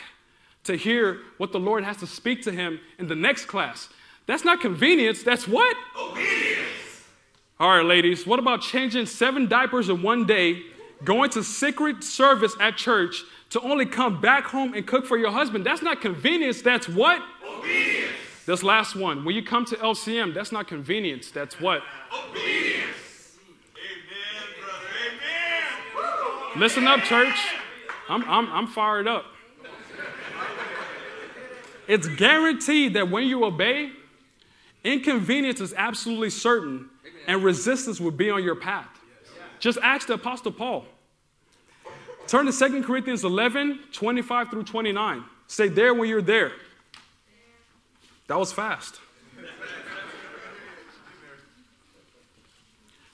to 0.64 0.78
hear 0.78 1.20
what 1.38 1.52
the 1.52 1.60
Lord 1.60 1.84
has 1.84 1.98
to 1.98 2.08
speak 2.08 2.42
to 2.44 2.54
him 2.54 2.80
in 2.98 3.10
the 3.10 3.16
next 3.16 3.48
class? 3.48 3.90
That's 4.28 4.46
not 4.46 4.62
convenience. 4.62 5.24
That's 5.24 5.46
what? 5.46 5.76
Obedience. 6.00 7.04
All 7.60 7.76
right, 7.76 7.86
ladies, 7.86 8.26
what 8.26 8.40
about 8.40 8.62
changing 8.62 9.08
seven 9.08 9.50
diapers 9.50 9.90
in 9.90 10.02
one 10.02 10.26
day, 10.26 10.64
going 11.04 11.32
to 11.32 11.44
secret 11.44 12.02
service 12.02 12.56
at 12.62 12.78
church 12.78 13.24
to 13.50 13.60
only 13.60 13.86
come 13.86 14.22
back 14.22 14.46
home 14.46 14.74
and 14.74 14.88
cook 14.88 15.06
for 15.06 15.18
your 15.18 15.32
husband? 15.32 15.66
That's 15.66 15.82
not 15.82 16.00
convenience. 16.00 16.62
That's 16.62 16.88
what? 16.88 17.22
Obedience. 17.46 18.09
This 18.50 18.64
last 18.64 18.96
one, 18.96 19.26
when 19.26 19.36
you 19.36 19.44
come 19.44 19.64
to 19.66 19.76
LCM, 19.76 20.34
that's 20.34 20.52
not 20.52 20.68
convenience. 20.68 21.30
That's 21.30 21.62
what? 21.62 21.84
Obedience. 22.12 23.38
Amen, 23.76 24.48
brother. 24.60 26.04
Amen. 26.56 26.60
Listen 26.60 26.88
up, 26.88 27.02
church. 27.02 27.36
I'm, 28.10 28.24
I'm, 28.24 28.52
I'm 28.52 28.66
fired 28.66 29.08
up. 29.08 29.26
It's 31.88 32.08
guaranteed 32.08 32.96
that 32.96 33.12
when 33.12 33.28
you 33.28 33.46
obey, 33.46 33.92
inconvenience 34.84 35.62
is 35.62 35.76
absolutely 35.78 36.32
certain 36.32 36.90
and 37.28 37.44
resistance 37.44 38.00
will 38.02 38.10
be 38.10 38.32
on 38.32 38.44
your 38.44 38.56
path. 38.56 38.90
Just 39.60 39.78
ask 39.84 40.08
the 40.08 40.16
Apostle 40.16 40.54
Paul. 40.54 40.88
Turn 42.26 42.48
to 42.48 42.52
2 42.52 42.82
Corinthians 42.82 43.24
11, 43.24 43.80
25 43.92 44.50
through 44.50 44.64
29. 44.64 45.24
Say 45.46 45.68
there 45.68 45.94
when 45.94 46.10
you're 46.10 46.24
there. 46.24 46.54
That 48.30 48.38
was 48.38 48.54
fast. 48.54 49.00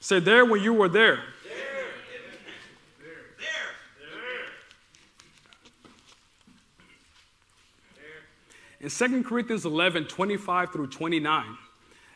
Say 0.01 0.19
there 0.19 0.43
when 0.43 0.61
you 0.61 0.73
were 0.73 0.89
there. 0.89 1.21
In 8.81 8.89
2 8.89 9.23
Corinthians 9.23 9.63
11, 9.65 10.05
25 10.07 10.73
through 10.73 10.87
29, 10.87 11.57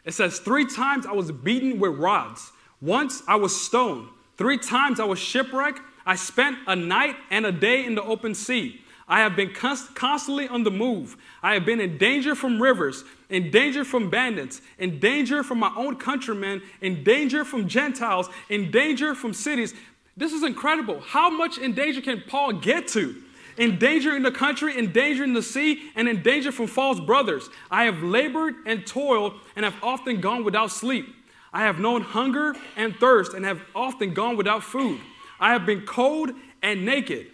it 0.04 0.14
says, 0.14 0.40
Three 0.40 0.66
times 0.66 1.06
I 1.06 1.14
was 1.14 1.32
beaten 1.32 1.80
with 1.80 1.98
rods. 1.98 2.52
Once 2.82 3.24
I 3.30 3.38
was 3.38 3.60
stoned. 3.60 4.10
Three 4.38 4.58
times 4.58 5.00
I 5.00 5.06
was 5.06 5.20
shipwrecked. 5.20 5.80
I 6.06 6.16
spent 6.16 6.58
a 6.68 6.76
night 6.76 7.16
and 7.32 7.46
a 7.46 7.52
day 7.54 7.86
in 7.86 7.96
the 7.96 8.04
open 8.04 8.36
sea. 8.36 8.82
I 9.10 9.22
have 9.22 9.36
been 9.36 9.54
const- 9.54 9.96
constantly 9.96 10.48
on 10.48 10.64
the 10.64 10.72
move. 10.72 11.18
I 11.42 11.56
have 11.56 11.66
been 11.66 11.80
in 11.80 11.98
danger 11.98 12.36
from 12.36 12.62
rivers, 12.62 13.04
in 13.30 13.50
danger 13.50 13.84
from 13.84 14.12
bandits, 14.12 14.62
in 14.78 15.00
danger 15.00 15.42
from 15.42 15.60
my 15.60 15.74
own 15.76 15.96
countrymen, 15.96 16.62
in 16.80 17.04
danger 17.04 17.44
from 17.44 17.68
Gentiles, 17.68 18.30
in 18.50 18.70
danger 18.70 19.16
from 19.16 19.34
cities. 19.34 19.74
This 20.16 20.32
is 20.32 20.44
incredible. 20.44 21.00
How 21.00 21.32
much 21.32 21.58
in 21.58 21.74
danger 21.74 22.02
can 22.02 22.24
Paul 22.28 22.54
get 22.54 22.88
to? 22.90 23.16
In 23.58 23.80
danger 23.80 24.16
in 24.16 24.22
the 24.22 24.32
country, 24.32 24.78
in 24.78 24.92
danger 24.92 25.24
in 25.24 25.34
the 25.34 25.42
sea, 25.42 25.92
and 25.96 26.08
in 26.08 26.22
danger 26.22 26.52
from 26.52 26.68
false 26.68 27.00
brothers. 27.00 27.50
I 27.72 27.86
have 27.86 28.04
labored 28.04 28.56
and 28.66 28.86
toiled 28.86 29.34
and 29.56 29.66
have 29.66 29.76
often 29.82 30.22
gone 30.22 30.44
without 30.44 30.72
sleep. 30.72 31.14
I 31.52 31.62
have 31.62 31.80
known 31.80 32.02
hunger 32.02 32.56
and 32.78 32.96
thirst 32.96 33.34
and 33.34 33.44
have 33.44 33.60
often 33.74 34.14
gone 34.14 34.38
without 34.38 34.64
food. 34.64 35.02
I 35.40 35.52
have 35.54 35.66
been 35.66 35.82
cold 35.82 36.32
and 36.62 36.86
naked. 36.86 37.32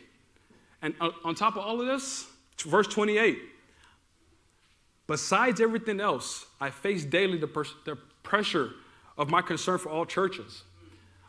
And 0.86 0.94
uh, 1.02 1.10
on 1.24 1.34
top 1.34 1.58
of 1.58 1.64
all 1.66 1.82
of 1.82 1.88
this, 1.88 2.28
verse 2.64 2.88
28 2.88 3.40
Besides 5.08 5.60
everything 5.60 6.00
else, 6.00 6.46
I 6.62 6.70
face 6.70 7.04
daily 7.04 7.40
the, 7.40 7.48
pers- 7.48 7.74
the 7.86 7.96
pressure 8.22 8.72
of 9.18 9.30
my 9.30 9.42
concern 9.42 9.80
for 9.80 9.90
all 9.90 10.06
churches. 10.06 10.64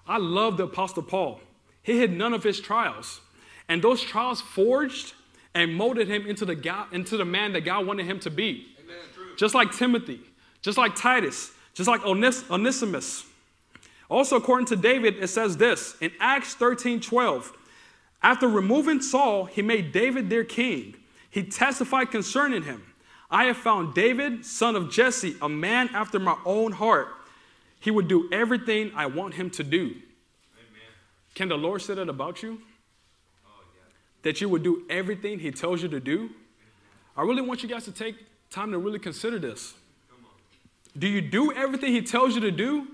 I 0.06 0.18
love 0.18 0.58
the 0.58 0.64
Apostle 0.64 1.02
Paul. 1.02 1.40
He 1.82 1.98
had 1.98 2.12
none 2.12 2.34
of 2.34 2.42
his 2.42 2.60
trials. 2.60 3.20
And 3.68 3.82
those 3.82 4.02
trials 4.02 4.40
forged 4.40 5.14
and 5.54 5.74
molded 5.74 6.08
him 6.08 6.26
into 6.26 6.44
the, 6.44 6.54
God, 6.54 6.92
into 6.92 7.16
the 7.16 7.24
man 7.24 7.52
that 7.54 7.62
God 7.62 7.86
wanted 7.86 8.06
him 8.06 8.20
to 8.20 8.30
be. 8.30 8.66
Just 9.36 9.54
like 9.54 9.72
Timothy, 9.72 10.20
just 10.62 10.76
like 10.76 10.94
Titus, 10.94 11.50
just 11.74 11.88
like 11.88 12.04
Onis- 12.04 12.44
Onesimus. 12.50 13.24
Also, 14.10 14.36
according 14.36 14.66
to 14.66 14.76
David, 14.76 15.16
it 15.18 15.28
says 15.28 15.56
this 15.56 15.96
in 16.00 16.12
Acts 16.20 16.54
13 16.54 17.00
12. 17.00 17.52
After 18.26 18.48
removing 18.48 19.00
Saul, 19.00 19.44
he 19.44 19.62
made 19.62 19.92
David 19.92 20.28
their 20.28 20.42
king. 20.42 20.96
He 21.30 21.44
testified 21.44 22.10
concerning 22.10 22.64
him 22.64 22.82
I 23.30 23.44
have 23.44 23.56
found 23.56 23.94
David, 23.94 24.44
son 24.44 24.74
of 24.74 24.90
Jesse, 24.90 25.36
a 25.40 25.48
man 25.48 25.90
after 25.94 26.18
my 26.18 26.36
own 26.44 26.72
heart. 26.72 27.06
He 27.78 27.92
would 27.92 28.08
do 28.08 28.28
everything 28.32 28.90
I 28.96 29.06
want 29.06 29.34
him 29.34 29.48
to 29.50 29.62
do. 29.62 29.94
Can 31.36 31.48
the 31.48 31.56
Lord 31.56 31.82
say 31.82 31.94
that 31.94 32.08
about 32.08 32.42
you? 32.42 32.60
That 34.22 34.40
you 34.40 34.48
would 34.48 34.64
do 34.64 34.84
everything 34.90 35.38
He 35.38 35.52
tells 35.52 35.80
you 35.80 35.88
to 35.90 36.00
do? 36.00 36.30
I 37.16 37.22
really 37.22 37.42
want 37.42 37.62
you 37.62 37.68
guys 37.68 37.84
to 37.84 37.92
take 37.92 38.16
time 38.50 38.72
to 38.72 38.78
really 38.78 38.98
consider 38.98 39.38
this. 39.38 39.74
Do 40.98 41.06
you 41.06 41.20
do 41.20 41.52
everything 41.52 41.92
He 41.92 42.02
tells 42.02 42.34
you 42.34 42.40
to 42.40 42.50
do, 42.50 42.88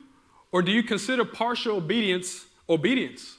or 0.51 0.61
do 0.61 0.73
you 0.73 0.83
consider 0.83 1.25
partial 1.25 1.79
obedience 1.79 2.45
obedience? 2.69 3.39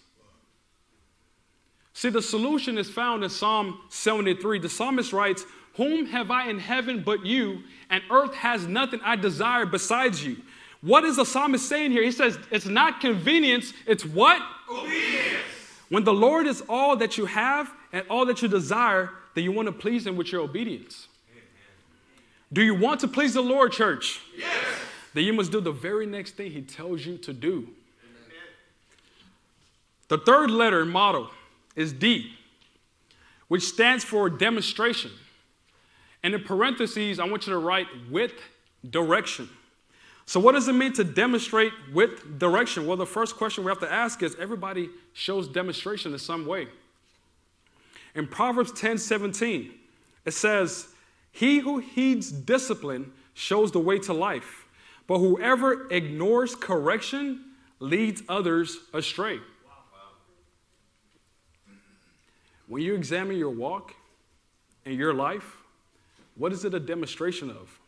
See, 1.93 2.09
the 2.09 2.21
solution 2.21 2.77
is 2.77 2.89
found 2.89 3.23
in 3.23 3.29
Psalm 3.29 3.79
73. 3.89 4.59
The 4.59 4.69
psalmist 4.69 5.13
writes, 5.13 5.45
Whom 5.75 6.07
have 6.07 6.31
I 6.31 6.50
in 6.50 6.59
heaven 6.59 7.03
but 7.03 7.25
you, 7.25 7.63
and 7.89 8.03
earth 8.09 8.33
has 8.33 8.67
nothing 8.67 9.00
I 9.03 9.15
desire 9.15 9.65
besides 9.65 10.25
you? 10.25 10.38
What 10.81 11.05
is 11.05 11.15
the 11.15 11.25
psalmist 11.25 11.69
saying 11.69 11.91
here? 11.91 12.03
He 12.03 12.12
says, 12.12 12.38
It's 12.51 12.65
not 12.65 13.00
convenience, 13.00 13.73
it's 13.85 14.05
what? 14.05 14.41
Obedience. 14.69 15.38
When 15.89 16.03
the 16.03 16.13
Lord 16.13 16.47
is 16.47 16.63
all 16.67 16.97
that 16.97 17.17
you 17.17 17.25
have 17.27 17.71
and 17.91 18.03
all 18.09 18.25
that 18.25 18.41
you 18.41 18.47
desire, 18.47 19.12
then 19.35 19.43
you 19.43 19.51
want 19.51 19.67
to 19.67 19.71
please 19.71 20.05
Him 20.07 20.15
with 20.15 20.31
your 20.31 20.41
obedience. 20.41 21.07
Do 22.51 22.62
you 22.62 22.75
want 22.75 23.00
to 23.01 23.07
please 23.07 23.33
the 23.33 23.41
Lord, 23.41 23.71
church? 23.71 24.19
Yes. 24.35 24.51
Then 25.13 25.23
you 25.23 25.33
must 25.33 25.51
do 25.51 25.62
the 25.62 25.71
very 25.71 26.05
next 26.05 26.31
thing 26.31 26.51
He 26.51 26.62
tells 26.62 27.05
you 27.05 27.17
to 27.19 27.33
do. 27.33 27.69
The 30.07 30.17
third 30.17 30.51
letter 30.51 30.85
motto 30.85 31.29
is 31.75 31.94
D, 31.94 32.34
which 33.48 33.63
stands 33.63 34.03
for 34.03 34.30
demonstration. 34.30 35.12
And 36.24 36.34
in 36.34 36.44
parentheses, 36.44 37.20
I 37.20 37.25
want 37.25 37.46
you 37.48 37.53
to 37.53 37.60
write 37.60 37.88
with 38.10 38.34
direction. 38.89 39.50
So, 40.25 40.39
what 40.39 40.53
does 40.53 40.68
it 40.68 40.74
mean 40.74 40.94
to 40.94 41.03
demonstrate 41.03 41.74
with 41.94 42.39
direction? 42.39 42.88
Well, 42.88 42.96
the 42.96 43.06
first 43.06 43.36
question 43.36 43.65
we 43.65 43.72
have 43.72 43.80
to 43.82 43.92
ask 43.92 44.24
is 44.24 44.36
everybody 44.39 44.89
shows 45.12 45.48
demonstration 45.50 46.13
in 46.13 46.20
some 46.20 46.46
way. 46.46 46.68
In 48.15 48.27
Proverbs 48.27 48.72
10 48.72 48.98
17, 48.98 49.74
it 50.25 50.32
says, 50.32 50.88
He 51.32 51.60
who 51.60 51.80
heeds 51.80 52.32
discipline 52.32 53.12
shows 53.34 53.72
the 53.72 53.80
way 53.80 54.00
to 54.00 54.13
life, 54.13 54.65
but 55.08 55.18
whoever 55.18 55.89
ignores 55.89 56.56
correction 56.56 57.44
leads 57.80 58.24
others 58.30 58.77
astray. 58.94 59.39
When 62.67 62.82
you 62.82 62.96
examine 62.96 63.38
your 63.38 63.50
walk 63.50 63.93
and 64.86 64.96
your 64.96 65.13
life, 65.13 65.58
what 66.36 66.51
is 66.51 66.65
it 66.65 66.74
a 66.74 66.79
demonstration 66.79 67.50
of? 67.50 67.79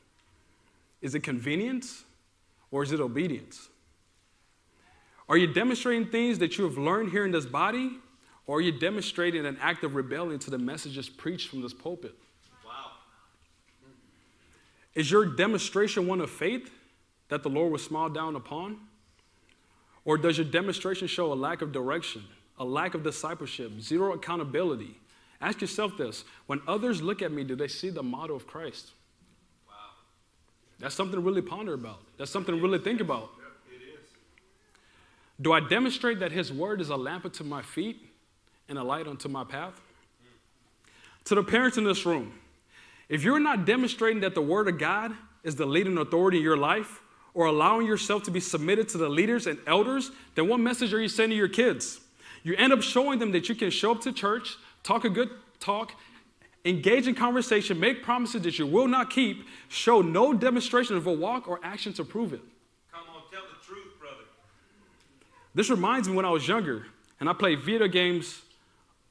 Is 1.01 1.15
it 1.15 1.21
convenience 1.21 2.03
or 2.71 2.83
is 2.83 2.91
it 2.91 2.99
obedience? 2.99 3.69
Are 5.27 5.37
you 5.37 5.47
demonstrating 5.47 6.07
things 6.07 6.39
that 6.39 6.57
you 6.57 6.65
have 6.65 6.77
learned 6.77 7.11
here 7.11 7.25
in 7.25 7.31
this 7.31 7.45
body, 7.45 7.97
or 8.45 8.57
are 8.57 8.61
you 8.61 8.71
demonstrating 8.71 9.45
an 9.45 9.57
act 9.59 9.83
of 9.83 9.95
rebellion 9.95 10.39
to 10.39 10.51
the 10.51 10.57
messages 10.59 11.09
preached 11.09 11.49
from 11.49 11.61
this 11.61 11.73
pulpit? 11.73 12.13
Wow. 12.63 12.91
Is 14.93 15.09
your 15.09 15.25
demonstration 15.25 16.05
one 16.05 16.21
of 16.21 16.29
faith, 16.29 16.69
that 17.29 17.41
the 17.41 17.49
Lord 17.49 17.71
will 17.71 17.79
smile 17.79 18.09
down 18.09 18.35
upon? 18.35 18.77
Or 20.03 20.17
does 20.17 20.37
your 20.37 20.45
demonstration 20.45 21.07
show 21.07 21.33
a 21.33 21.35
lack 21.35 21.63
of 21.63 21.71
direction, 21.71 22.23
a 22.57 22.65
lack 22.65 22.93
of 22.93 23.03
discipleship, 23.03 23.79
zero 23.79 24.13
accountability? 24.13 24.97
Ask 25.41 25.61
yourself 25.61 25.97
this 25.97 26.23
when 26.47 26.61
others 26.67 27.01
look 27.01 27.21
at 27.21 27.31
me, 27.31 27.43
do 27.43 27.55
they 27.55 27.67
see 27.67 27.89
the 27.89 28.03
model 28.03 28.35
of 28.35 28.47
Christ? 28.47 28.91
Wow. 29.67 29.73
That's 30.79 30.95
something 30.95 31.15
to 31.15 31.21
really 31.21 31.41
ponder 31.41 31.73
about. 31.73 31.99
That's 32.17 32.31
something 32.31 32.55
to 32.55 32.61
really 32.61 32.79
think 32.79 33.01
about. 33.01 33.29
Yep, 33.37 33.81
it 33.81 33.99
is. 33.99 34.09
Do 35.41 35.51
I 35.53 35.59
demonstrate 35.59 36.19
that 36.19 36.31
His 36.31 36.51
word 36.51 36.81
is 36.81 36.89
a 36.89 36.95
lamp 36.95 37.25
unto 37.25 37.43
my 37.43 37.61
feet 37.61 38.01
and 38.69 38.77
a 38.77 38.83
light 38.83 39.07
unto 39.07 39.27
my 39.27 39.43
path? 39.43 39.79
To 41.25 41.35
the 41.35 41.43
parents 41.43 41.77
in 41.77 41.83
this 41.83 42.05
room, 42.05 42.33
if 43.09 43.23
you're 43.23 43.39
not 43.39 43.65
demonstrating 43.65 44.21
that 44.21 44.35
the 44.35 44.41
word 44.41 44.67
of 44.67 44.79
God 44.79 45.11
is 45.43 45.55
the 45.55 45.65
leading 45.65 45.97
authority 45.97 46.37
in 46.37 46.43
your 46.43 46.57
life, 46.57 47.01
or 47.35 47.47
allowing 47.47 47.85
yourself 47.85 48.23
to 48.23 48.31
be 48.31 48.39
submitted 48.39 48.87
to 48.87 48.97
the 48.97 49.09
leaders 49.09 49.45
and 49.45 49.59
elders, 49.67 50.09
then 50.35 50.47
what 50.47 50.57
message 50.57 50.93
are 50.93 51.01
you 51.01 51.09
sending 51.09 51.31
to 51.31 51.35
your 51.35 51.49
kids? 51.49 51.99
You 52.45 52.55
end 52.57 52.71
up 52.71 52.83
showing 52.83 53.17
them 53.17 53.31
that 53.31 53.49
you 53.49 53.55
can 53.55 53.71
show 53.71 53.91
up 53.91 54.01
to 54.01 54.13
church, 54.13 54.55
talk 54.83 55.03
a 55.03 55.09
good 55.09 55.31
talk, 55.59 55.93
engage 56.63 57.07
in 57.07 57.15
conversation, 57.15 57.79
make 57.79 58.03
promises 58.03 58.43
that 58.43 58.59
you 58.59 58.67
will 58.67 58.87
not 58.87 59.09
keep, 59.09 59.47
show 59.67 60.03
no 60.03 60.31
demonstration 60.31 60.95
of 60.95 61.07
a 61.07 61.11
walk 61.11 61.47
or 61.47 61.59
action 61.63 61.91
to 61.93 62.03
prove 62.03 62.33
it. 62.33 62.41
Come 62.93 63.01
on, 63.15 63.23
tell 63.31 63.41
the 63.41 63.65
truth, 63.65 63.99
brother. 63.99 64.25
This 65.55 65.71
reminds 65.71 66.07
me 66.07 66.15
when 66.15 66.23
I 66.23 66.29
was 66.29 66.47
younger 66.47 66.85
and 67.19 67.27
I 67.27 67.33
played 67.33 67.61
video 67.61 67.87
games 67.87 68.43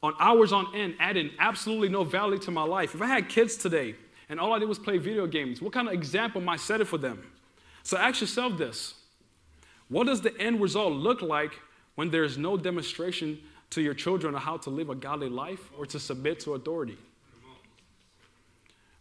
on 0.01 0.15
hours 0.21 0.53
on 0.53 0.73
end, 0.73 0.95
adding 1.01 1.33
absolutely 1.41 1.89
no 1.89 2.05
value 2.05 2.39
to 2.39 2.53
my 2.53 2.63
life. 2.63 2.95
If 2.95 3.03
I 3.03 3.07
had 3.07 3.29
kids 3.29 3.57
today 3.57 3.97
and 4.29 4.39
all 4.39 4.53
I 4.53 4.61
did 4.61 4.69
was 4.69 4.79
play 4.79 4.99
video 4.99 5.27
games, 5.27 5.61
what 5.61 5.73
kind 5.73 5.89
of 5.89 5.95
example 5.95 6.41
am 6.41 6.49
I 6.49 6.57
setting 6.57 6.87
for 6.87 6.99
them? 6.99 7.21
So 7.83 7.97
ask 7.97 8.21
yourself 8.21 8.57
this 8.57 8.95
What 9.89 10.07
does 10.07 10.21
the 10.21 10.41
end 10.41 10.61
result 10.61 10.93
look 10.93 11.21
like 11.21 11.51
when 11.95 12.11
there's 12.11 12.37
no 12.37 12.57
demonstration 12.57 13.39
to 13.71 13.81
your 13.81 13.95
children 13.95 14.35
of 14.35 14.43
how 14.43 14.57
to 14.59 14.71
live 14.71 14.91
a 14.91 14.95
godly 14.95 15.29
life 15.29 15.71
or 15.79 15.87
to 15.87 15.99
submit 15.99 16.41
to 16.41 16.55
authority? 16.55 16.99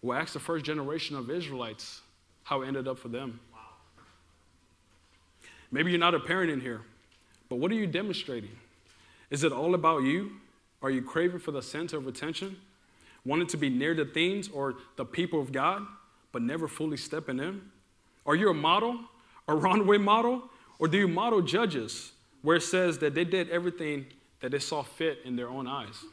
Well, 0.02 0.18
ask 0.18 0.34
the 0.34 0.40
first 0.40 0.66
generation 0.66 1.16
of 1.16 1.30
Israelites 1.30 2.02
how 2.44 2.62
it 2.62 2.68
ended 2.68 2.88
up 2.88 3.00
for 3.00 3.08
them. 3.08 3.40
Maybe 5.72 5.92
you're 5.92 6.00
not 6.00 6.14
a 6.14 6.20
parent 6.20 6.52
in 6.52 6.62
here, 6.62 6.82
but 7.50 7.56
what 7.56 7.72
are 7.72 7.76
you 7.76 7.88
demonstrating? 7.88 8.52
Is 9.32 9.44
it 9.44 9.52
all 9.52 9.74
about 9.74 10.04
you? 10.04 10.34
Are 10.82 10.92
you 10.92 11.02
craving 11.02 11.40
for 11.40 11.52
the 11.52 11.62
center 11.62 11.98
of 11.98 12.08
attention? 12.08 12.58
Wanting 13.26 13.48
to 13.48 13.58
be 13.58 13.70
near 13.70 13.96
the 13.96 14.06
things 14.06 14.50
or 14.50 14.76
the 14.98 15.06
people 15.06 15.40
of 15.40 15.52
God, 15.52 15.88
but 16.32 16.42
never 16.42 16.68
fully 16.68 16.98
stepping 16.98 17.40
in? 17.40 17.62
Are 18.26 18.36
you 18.36 18.50
a 18.50 18.54
model, 18.54 19.00
a 19.48 19.56
runaway 19.56 19.98
model, 19.98 20.44
or 20.78 20.88
do 20.88 20.98
you 20.98 21.08
model 21.08 21.42
judges 21.42 22.12
where 22.44 22.58
it 22.58 22.62
says 22.62 23.00
that 23.00 23.16
they 23.16 23.26
did 23.26 23.50
everything 23.50 24.06
that 24.42 24.52
they 24.52 24.60
saw 24.60 24.84
fit 24.84 25.20
in 25.26 25.36
their 25.36 25.50
own 25.50 25.68
eyes? 25.68 26.06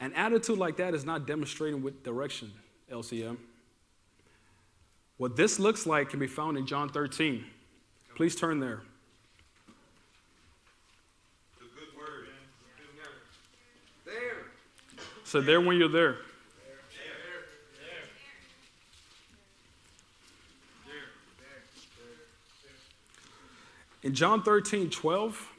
An 0.00 0.12
attitude 0.14 0.58
like 0.58 0.76
that 0.78 0.94
is 0.94 1.04
not 1.04 1.26
demonstrating 1.26 1.80
with 1.80 2.02
direction, 2.02 2.52
LCM. 2.90 3.36
What 5.16 5.36
this 5.36 5.60
looks 5.60 5.86
like 5.86 6.10
can 6.10 6.18
be 6.18 6.26
found 6.26 6.58
in 6.58 6.66
John 6.66 6.88
13. 6.88 7.44
Please 8.16 8.34
turn 8.34 8.58
there. 8.58 8.82
It's 11.60 11.72
good 11.72 11.96
word. 11.96 12.26
There. 14.04 14.14
So, 15.22 15.40
there 15.40 15.60
when 15.60 15.78
you're 15.78 15.88
there. 15.88 16.16
In 24.02 24.14
John 24.14 24.42
13, 24.42 24.90
12 24.90 25.52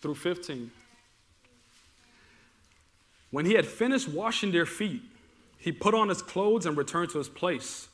through 0.00 0.14
15, 0.14 0.70
when 3.30 3.46
he 3.46 3.54
had 3.54 3.66
finished 3.66 4.08
washing 4.08 4.52
their 4.52 4.66
feet, 4.66 5.02
he 5.58 5.72
put 5.72 5.94
on 5.94 6.08
his 6.08 6.22
clothes 6.22 6.66
and 6.66 6.76
returned 6.76 7.10
to 7.10 7.18
his 7.18 7.28
place. 7.28 7.88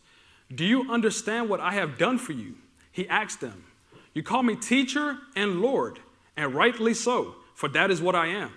Do 0.55 0.65
you 0.65 0.91
understand 0.91 1.49
what 1.49 1.61
I 1.61 1.73
have 1.73 1.99
done 1.99 2.19
for 2.19 2.33
you? 2.33 2.57
He 2.91 3.09
asked 3.09 3.41
them. 3.41 3.65
You 4.13 4.23
call 4.23 4.43
me 4.43 4.57
teacher 4.57 5.19
and 5.35 5.63
Lord, 5.63 6.01
and 6.37 6.55
rightly 6.55 6.95
so, 6.95 7.37
for 7.55 7.69
that 7.71 7.91
is 7.91 8.03
what 8.03 8.15
I 8.15 8.27
am. 8.27 8.51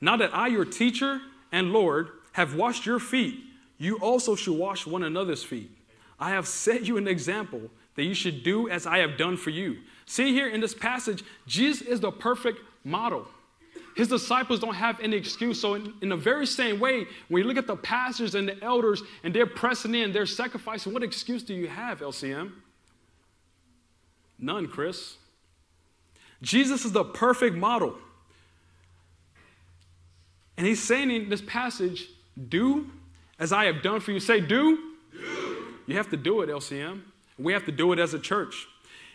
Now 0.00 0.16
that 0.16 0.34
I, 0.34 0.48
your 0.48 0.64
teacher 0.64 1.20
and 1.52 1.72
Lord, 1.72 2.10
have 2.32 2.54
washed 2.54 2.84
your 2.84 2.98
feet, 2.98 3.40
you 3.78 3.96
also 3.96 4.34
should 4.34 4.58
wash 4.58 4.86
one 4.86 5.02
another's 5.02 5.42
feet. 5.42 5.70
I 6.18 6.30
have 6.30 6.46
set 6.46 6.84
you 6.84 6.98
an 6.98 7.08
example 7.08 7.62
that 7.94 8.04
you 8.04 8.14
should 8.14 8.42
do 8.42 8.68
as 8.68 8.86
I 8.86 8.98
have 8.98 9.16
done 9.16 9.36
for 9.36 9.50
you. 9.50 9.78
See 10.10 10.32
here 10.32 10.48
in 10.48 10.60
this 10.60 10.74
passage, 10.74 11.22
Jesus 11.46 11.86
is 11.86 12.00
the 12.00 12.10
perfect 12.10 12.58
model. 12.82 13.28
His 13.94 14.08
disciples 14.08 14.58
don't 14.58 14.74
have 14.74 14.98
any 14.98 15.16
excuse. 15.16 15.60
So, 15.60 15.74
in, 15.74 15.94
in 16.02 16.08
the 16.08 16.16
very 16.16 16.46
same 16.46 16.80
way, 16.80 17.06
when 17.28 17.42
you 17.42 17.48
look 17.48 17.56
at 17.56 17.68
the 17.68 17.76
pastors 17.76 18.34
and 18.34 18.48
the 18.48 18.60
elders 18.60 19.04
and 19.22 19.32
they're 19.32 19.46
pressing 19.46 19.94
in, 19.94 20.10
they're 20.10 20.26
sacrificing, 20.26 20.92
what 20.92 21.04
excuse 21.04 21.44
do 21.44 21.54
you 21.54 21.68
have, 21.68 22.00
LCM? 22.00 22.50
None, 24.36 24.66
Chris. 24.66 25.14
Jesus 26.42 26.84
is 26.84 26.90
the 26.90 27.04
perfect 27.04 27.54
model. 27.54 27.94
And 30.56 30.66
he's 30.66 30.82
saying 30.82 31.12
in 31.12 31.28
this 31.28 31.42
passage, 31.42 32.08
do 32.48 32.90
as 33.38 33.52
I 33.52 33.66
have 33.66 33.80
done 33.80 34.00
for 34.00 34.10
you. 34.10 34.18
Say, 34.18 34.40
do. 34.40 34.76
Do. 35.12 35.56
You 35.86 35.96
have 35.96 36.10
to 36.10 36.16
do 36.16 36.40
it, 36.42 36.48
LCM. 36.48 37.02
We 37.38 37.52
have 37.52 37.64
to 37.66 37.72
do 37.72 37.92
it 37.92 38.00
as 38.00 38.12
a 38.12 38.18
church. 38.18 38.66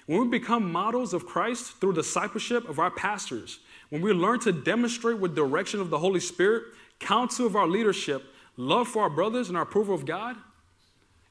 When 0.05 0.21
we 0.21 0.27
become 0.27 0.71
models 0.71 1.13
of 1.13 1.25
Christ 1.25 1.79
through 1.79 1.93
discipleship 1.93 2.69
of 2.69 2.79
our 2.79 2.91
pastors, 2.91 3.59
when 3.89 4.01
we 4.01 4.13
learn 4.13 4.39
to 4.41 4.51
demonstrate 4.51 5.19
with 5.19 5.35
direction 5.35 5.79
of 5.79 5.89
the 5.89 5.97
Holy 5.97 6.19
Spirit, 6.19 6.63
counsel 6.99 7.45
of 7.45 7.55
our 7.55 7.67
leadership, 7.67 8.23
love 8.57 8.87
for 8.87 9.03
our 9.03 9.09
brothers, 9.09 9.47
and 9.47 9.57
our 9.57 9.63
approval 9.63 9.95
of 9.95 10.05
God, 10.05 10.35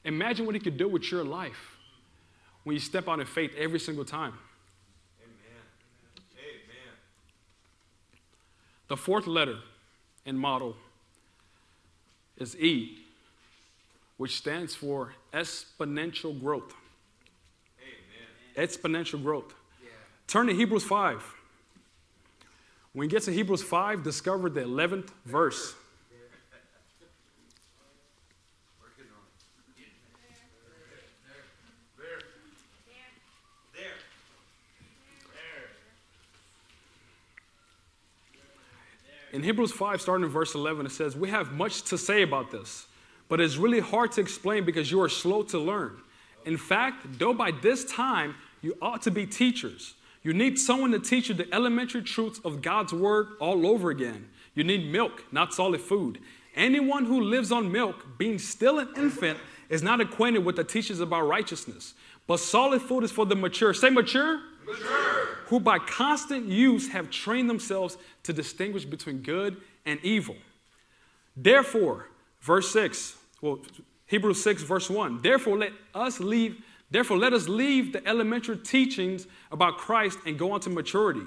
imagine 0.03 0.45
what 0.45 0.55
He 0.55 0.61
could 0.61 0.77
do 0.77 0.87
with 0.87 1.09
your 1.09 1.23
life 1.23 1.77
when 2.63 2.73
you 2.73 2.79
step 2.79 3.07
out 3.07 3.19
in 3.19 3.25
faith 3.25 3.51
every 3.57 3.79
single 3.79 4.03
time. 4.03 4.33
Amen. 5.21 5.61
Amen. 6.37 6.93
The 8.89 8.97
fourth 8.97 9.27
letter 9.27 9.59
and 10.25 10.37
model 10.37 10.75
is 12.37 12.57
E, 12.57 12.97
which 14.17 14.35
stands 14.35 14.75
for 14.75 15.13
exponential 15.33 16.37
growth. 16.37 16.73
Exponential 18.57 19.21
growth. 19.21 19.53
Turn 20.27 20.47
to 20.47 20.53
Hebrews 20.53 20.83
5. 20.83 21.35
When 22.93 23.09
you 23.09 23.11
get 23.11 23.23
to 23.23 23.31
Hebrews 23.31 23.61
5, 23.61 24.03
discover 24.03 24.49
the 24.49 24.61
11th 24.61 25.09
verse. 25.25 25.75
Working 28.81 29.05
on 29.11 29.19
it. 29.77 29.85
There. 33.75 33.89
There. 35.33 35.69
In 39.33 39.43
Hebrews 39.43 39.73
5, 39.73 39.99
starting 39.99 40.25
in 40.25 40.31
verse 40.31 40.55
11, 40.55 40.85
it 40.85 40.93
says, 40.93 41.17
We 41.17 41.29
have 41.29 41.51
much 41.51 41.81
to 41.83 41.97
say 41.97 42.21
about 42.21 42.49
this, 42.49 42.87
but 43.27 43.41
it's 43.41 43.57
really 43.57 43.81
hard 43.81 44.13
to 44.13 44.21
explain 44.21 44.63
because 44.63 44.89
you 44.89 45.01
are 45.01 45.09
slow 45.09 45.43
to 45.43 45.59
learn. 45.59 45.97
In 46.45 46.55
fact, 46.55 47.19
though 47.19 47.33
by 47.33 47.51
this 47.51 47.83
time 47.91 48.35
you 48.65 48.75
ought 48.81 49.01
to 49.03 49.11
be 49.11 49.25
teachers, 49.25 49.93
you 50.23 50.33
need 50.33 50.57
someone 50.57 50.91
to 50.91 50.99
teach 50.99 51.29
you 51.29 51.35
the 51.35 51.47
elementary 51.53 52.01
truths 52.01 52.39
of 52.43 52.61
God's 52.61 52.91
word 52.91 53.27
all 53.39 53.67
over 53.67 53.91
again. 53.91 54.27
You 54.55 54.63
need 54.63 54.91
milk, 54.91 55.23
not 55.31 55.53
solid 55.53 55.81
food. 55.81 56.19
Anyone 56.55 57.05
who 57.05 57.21
lives 57.21 57.51
on 57.51 57.71
milk, 57.71 58.17
being 58.17 58.39
still 58.39 58.79
an 58.79 58.89
infant, 58.97 59.37
is 59.69 59.83
not 59.83 60.01
acquainted 60.01 60.43
with 60.43 60.55
the 60.55 60.63
teachings 60.63 60.99
about 60.99 61.27
righteousness. 61.27 61.93
But 62.27 62.39
solid 62.39 62.81
food 62.81 63.03
is 63.03 63.11
for 63.11 63.25
the 63.25 63.35
mature. 63.35 63.73
Say 63.73 63.91
mature. 63.91 64.41
Mature. 64.65 65.27
Who 65.47 65.59
by 65.59 65.77
constant 65.77 66.47
use 66.47 66.89
have 66.89 67.11
trained 67.11 67.49
themselves 67.49 67.97
to 68.23 68.33
distinguish 68.33 68.83
between 68.83 69.19
good 69.19 69.57
and 69.85 69.99
evil. 70.01 70.35
Therefore, 71.37 72.07
verse 72.41 72.71
6, 72.71 73.15
well, 73.41 73.59
Hebrews 74.07 74.41
6, 74.41 74.63
verse 74.63 74.89
1. 74.89 75.21
Therefore, 75.21 75.57
let 75.57 75.73
us 75.93 76.19
leave, 76.19 76.63
therefore, 76.95 77.17
let 77.17 77.33
us 77.33 77.49
leave 77.49 77.91
the 77.91 78.07
elementary 78.07 78.57
teachings 78.57 79.27
about 79.51 79.77
Christ 79.77 80.17
and 80.25 80.39
go 80.39 80.53
on 80.53 80.61
to 80.61 80.69
maturity, 80.69 81.23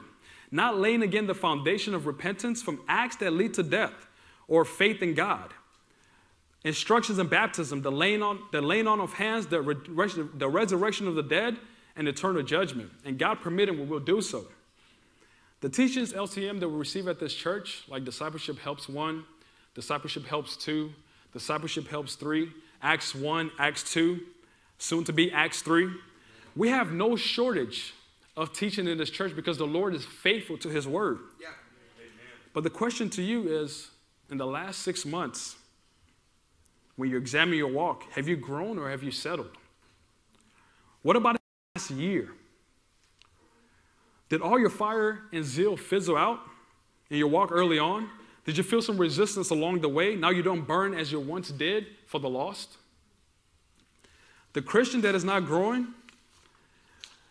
not 0.50 0.78
laying 0.78 1.02
again 1.02 1.26
the 1.26 1.34
foundation 1.34 1.94
of 1.94 2.06
repentance 2.06 2.62
from 2.62 2.80
acts 2.88 3.16
that 3.16 3.32
lead 3.34 3.54
to 3.54 3.62
death 3.62 4.06
or 4.46 4.64
faith 4.64 5.02
in 5.02 5.12
God. 5.12 5.52
Instructions 6.64 7.18
in 7.18 7.28
baptism, 7.28 7.82
the 7.82 7.92
laying 7.92 8.22
on, 8.22 8.40
the 8.50 8.62
laying 8.62 8.86
on 8.86 9.00
of 9.00 9.12
hands, 9.12 9.46
the, 9.46 9.60
re- 9.60 10.28
the 10.34 10.48
resurrection 10.48 11.06
of 11.06 11.14
the 11.14 11.22
dead, 11.22 11.58
and 11.96 12.08
eternal 12.08 12.42
judgment. 12.42 12.90
And 13.04 13.18
God 13.18 13.40
permitting, 13.40 13.78
we 13.78 13.84
will 13.84 14.00
do 14.00 14.22
so. 14.22 14.46
The 15.60 15.68
teachings, 15.68 16.12
LCM, 16.12 16.60
that 16.60 16.68
we 16.68 16.78
receive 16.78 17.08
at 17.08 17.20
this 17.20 17.34
church, 17.34 17.82
like 17.88 18.04
Discipleship 18.04 18.58
Helps 18.58 18.88
1, 18.88 19.24
Discipleship 19.74 20.24
Helps 20.24 20.56
2, 20.56 20.92
Discipleship 21.32 21.88
Helps 21.88 22.14
3, 22.14 22.50
Acts 22.80 23.14
1, 23.14 23.50
Acts 23.58 23.92
2, 23.92 24.20
soon 24.78 25.04
to 25.04 25.12
be 25.12 25.30
Acts 25.32 25.62
3, 25.62 25.90
We 26.56 26.68
have 26.70 26.92
no 26.92 27.16
shortage 27.16 27.94
of 28.36 28.52
teaching 28.52 28.86
in 28.88 28.98
this 28.98 29.10
church 29.10 29.34
because 29.36 29.58
the 29.58 29.66
Lord 29.66 29.94
is 29.94 30.04
faithful 30.04 30.56
to 30.58 30.68
his 30.68 30.86
word. 30.86 31.18
Yeah. 31.40 31.48
But 32.52 32.64
the 32.64 32.70
question 32.70 33.10
to 33.10 33.22
you 33.22 33.48
is 33.48 33.90
in 34.30 34.38
the 34.38 34.46
last 34.46 34.82
six 34.82 35.04
months, 35.04 35.56
when 36.96 37.10
you 37.10 37.16
examine 37.16 37.56
your 37.56 37.70
walk, 37.70 38.10
have 38.12 38.26
you 38.26 38.36
grown 38.36 38.78
or 38.78 38.90
have 38.90 39.02
you 39.02 39.10
settled? 39.10 39.50
What 41.02 41.16
about 41.16 41.36
the 41.36 41.40
last 41.76 41.90
year? 41.92 42.30
Did 44.28 44.42
all 44.42 44.58
your 44.58 44.70
fire 44.70 45.22
and 45.32 45.44
zeal 45.44 45.76
fizzle 45.76 46.16
out 46.16 46.40
in 47.10 47.18
your 47.18 47.28
walk 47.28 47.50
early 47.52 47.78
on? 47.78 48.08
Did 48.44 48.56
you 48.56 48.64
feel 48.64 48.82
some 48.82 48.98
resistance 48.98 49.50
along 49.50 49.80
the 49.80 49.88
way? 49.88 50.16
Now 50.16 50.30
you 50.30 50.42
don't 50.42 50.66
burn 50.66 50.94
as 50.94 51.12
you 51.12 51.20
once 51.20 51.50
did 51.50 51.86
for 52.06 52.18
the 52.18 52.28
lost? 52.28 52.76
The 54.58 54.62
Christian 54.62 55.00
that 55.02 55.14
is 55.14 55.22
not 55.22 55.46
growing 55.46 55.86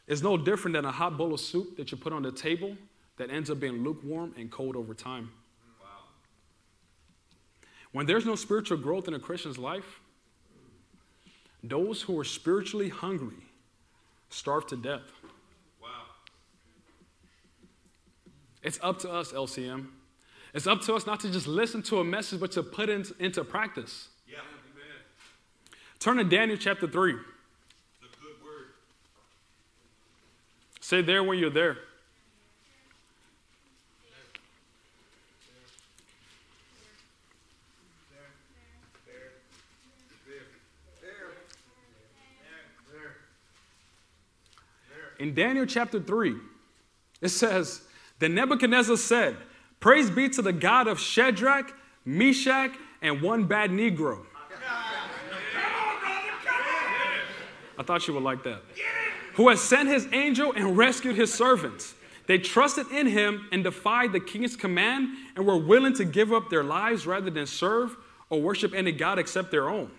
is 0.08 0.24
no 0.24 0.38
different 0.38 0.76
than 0.76 0.86
a 0.86 0.92
hot 0.94 1.18
bowl 1.18 1.34
of 1.34 1.42
soup 1.42 1.76
that 1.76 1.92
you 1.92 1.98
put 1.98 2.14
on 2.14 2.22
the 2.24 2.32
table 2.32 2.78
that 3.18 3.30
ends 3.30 3.50
up 3.50 3.60
being 3.60 3.84
lukewarm 3.84 4.34
and 4.38 4.50
cold 4.50 4.78
over 4.78 4.94
time. 4.94 5.30
When 7.92 8.06
there's 8.06 8.26
no 8.26 8.36
spiritual 8.36 8.78
growth 8.78 9.10
in 9.10 9.14
a 9.14 9.20
Christian's 9.20 9.58
life, 9.58 10.00
those 11.62 12.02
who 12.02 12.18
are 12.18 12.24
spiritually 12.24 12.88
hungry 12.88 13.44
starve 14.30 14.66
to 14.68 14.78
death. 14.78 15.12
Wow. 15.84 15.90
It's 18.64 18.80
up 18.82 19.00
to 19.00 19.12
us, 19.12 19.34
LCM. 19.34 19.88
It's 20.54 20.66
up 20.66 20.80
to 20.84 20.96
us 20.96 21.06
not 21.06 21.20
to 21.20 21.30
just 21.30 21.46
listen 21.46 21.82
to 21.84 22.00
a 22.00 22.06
message, 22.06 22.40
but 22.40 22.54
to 22.54 22.64
put 22.64 22.88
it 22.88 23.12
into 23.20 23.44
practice. 23.44 24.08
Turn 26.00 26.18
to 26.18 26.24
Daniel 26.24 26.58
chapter 26.58 26.88
3. 26.88 27.14
It's 27.14 27.22
a 27.22 28.22
good 28.22 28.44
word. 28.44 28.68
Say 30.80 31.02
there 31.02 31.24
when 31.24 31.40
you're 31.40 31.50
there. 31.50 31.78
In 45.20 45.34
Daniel 45.34 45.66
chapter 45.66 46.00
3, 46.00 46.36
it 47.22 47.30
says, 47.30 47.82
Then 48.20 48.36
Nebuchadnezzar 48.36 48.98
said, 48.98 49.36
Praise 49.80 50.10
be 50.10 50.30
to 50.30 50.42
the 50.42 50.54
God 50.54 50.88
of 50.88 51.00
Shadrach, 51.00 51.74
Meshach, 52.06 52.72
and 53.02 53.22
one 53.22 53.46
bad 53.46 53.72
Negro. 53.72 54.24
I 57.78 57.84
thought 57.84 58.08
you 58.08 58.14
would 58.14 58.24
like 58.24 58.44
that. 58.44 58.62
Who 59.36 59.50
has 59.50 59.62
sent 59.62 59.88
his 59.90 60.08
angel 60.14 60.54
and 60.54 60.78
rescued 60.78 61.16
his 61.16 61.34
servants. 61.34 61.94
They 62.26 62.38
trusted 62.38 62.92
in 62.92 63.08
him 63.08 63.48
and 63.52 63.64
defied 63.64 64.12
the 64.12 64.20
king's 64.20 64.56
command 64.56 65.10
and 65.36 65.46
were 65.46 65.58
willing 65.58 65.94
to 65.94 66.06
give 66.06 66.34
up 66.34 66.50
their 66.50 66.64
lives 66.64 67.08
rather 67.08 67.30
than 67.30 67.46
serve 67.46 67.96
or 68.30 68.42
worship 68.42 68.74
any 68.74 68.92
God 68.92 69.18
except 69.18 69.52
their 69.52 69.70
own. 69.70 69.90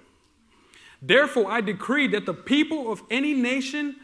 Therefore, 1.01 1.51
I 1.51 1.61
decree 1.61 2.09
that 2.09 2.27
the 2.27 2.35
people 2.35 2.93
of 2.93 3.03
any 3.11 3.33
nation 3.33 3.97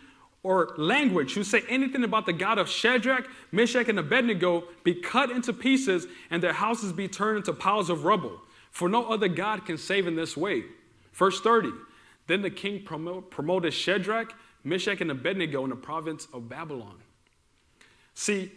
or 0.43 0.75
language 0.77 1.35
who 1.35 1.43
say 1.43 1.63
anything 1.69 2.05
about 2.05 2.27
the 2.27 2.33
God 2.33 2.59
of 2.59 2.69
Shadrach, 2.69 3.29
Meshach, 3.51 3.89
and 3.89 3.99
Abednego 3.99 4.65
be 4.85 4.95
cut 4.95 5.31
into 5.31 5.53
pieces 5.53 6.07
and 6.31 6.43
their 6.43 6.53
houses 6.53 6.93
be 6.93 7.09
turned 7.09 7.39
into 7.39 7.53
piles 7.53 7.91
of 7.91 8.05
rubble. 8.05 8.41
For 8.71 8.89
no 8.89 9.07
other 9.07 9.29
God 9.29 9.67
can 9.67 9.77
save 9.79 10.07
in 10.07 10.17
this 10.17 10.37
way. 10.37 10.65
Verse 11.13 11.41
30 11.41 11.73
Then 12.27 12.43
the 12.43 12.51
king 12.51 12.83
promo- 12.85 13.29
promoted 13.29 13.75
Shadrach, 13.75 14.35
Meshach, 14.63 15.01
and 15.01 15.11
Abednego 15.11 15.65
in 15.65 15.71
the 15.71 15.77
province 15.77 16.27
of 16.33 16.49
Babylon. 16.49 16.97
See, 18.15 18.53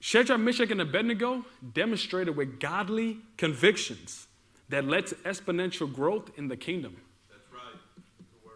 Shadrach, 0.00 0.38
Meshach, 0.38 0.70
and 0.70 0.80
Abednego 0.80 1.44
demonstrated 1.72 2.36
with 2.36 2.60
godly 2.60 3.18
convictions 3.36 4.26
that 4.68 4.84
led 4.84 5.06
to 5.06 5.14
exponential 5.16 5.92
growth 5.92 6.30
in 6.36 6.48
the 6.48 6.56
kingdom. 6.56 6.96
That's 7.30 7.52
right. 7.52 8.52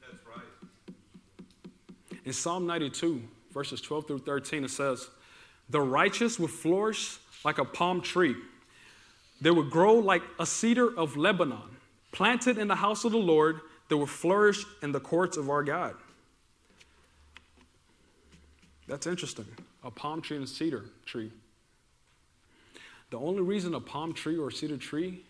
That's 0.00 0.26
right. 0.26 2.18
In 2.24 2.32
Psalm 2.32 2.66
92, 2.66 3.22
verses 3.52 3.80
12 3.80 4.06
through 4.06 4.18
13, 4.20 4.64
it 4.64 4.70
says, 4.70 5.08
The 5.68 5.80
righteous 5.80 6.38
will 6.38 6.48
flourish 6.48 7.18
like 7.44 7.58
a 7.58 7.64
palm 7.64 8.00
tree. 8.00 8.36
They 9.40 9.50
will 9.50 9.68
grow 9.68 9.94
like 9.94 10.22
a 10.38 10.46
cedar 10.46 10.96
of 10.98 11.16
Lebanon. 11.16 11.77
Planted 12.12 12.58
in 12.58 12.68
the 12.68 12.76
house 12.76 13.04
of 13.04 13.12
the 13.12 13.18
Lord, 13.18 13.60
they 13.88 13.94
will 13.94 14.06
flourish 14.06 14.64
in 14.82 14.92
the 14.92 15.00
courts 15.00 15.36
of 15.36 15.50
our 15.50 15.62
God. 15.62 15.94
That's 18.86 19.06
interesting. 19.06 19.46
A 19.84 19.90
palm 19.90 20.22
tree 20.22 20.36
and 20.36 20.44
a 20.44 20.48
cedar 20.48 20.84
tree. 21.04 21.30
The 23.10 23.18
only 23.18 23.42
reason 23.42 23.74
a 23.74 23.80
palm 23.80 24.12
tree 24.12 24.36
or 24.36 24.48
a 24.48 24.52
cedar 24.52 24.76
tree 24.76 25.22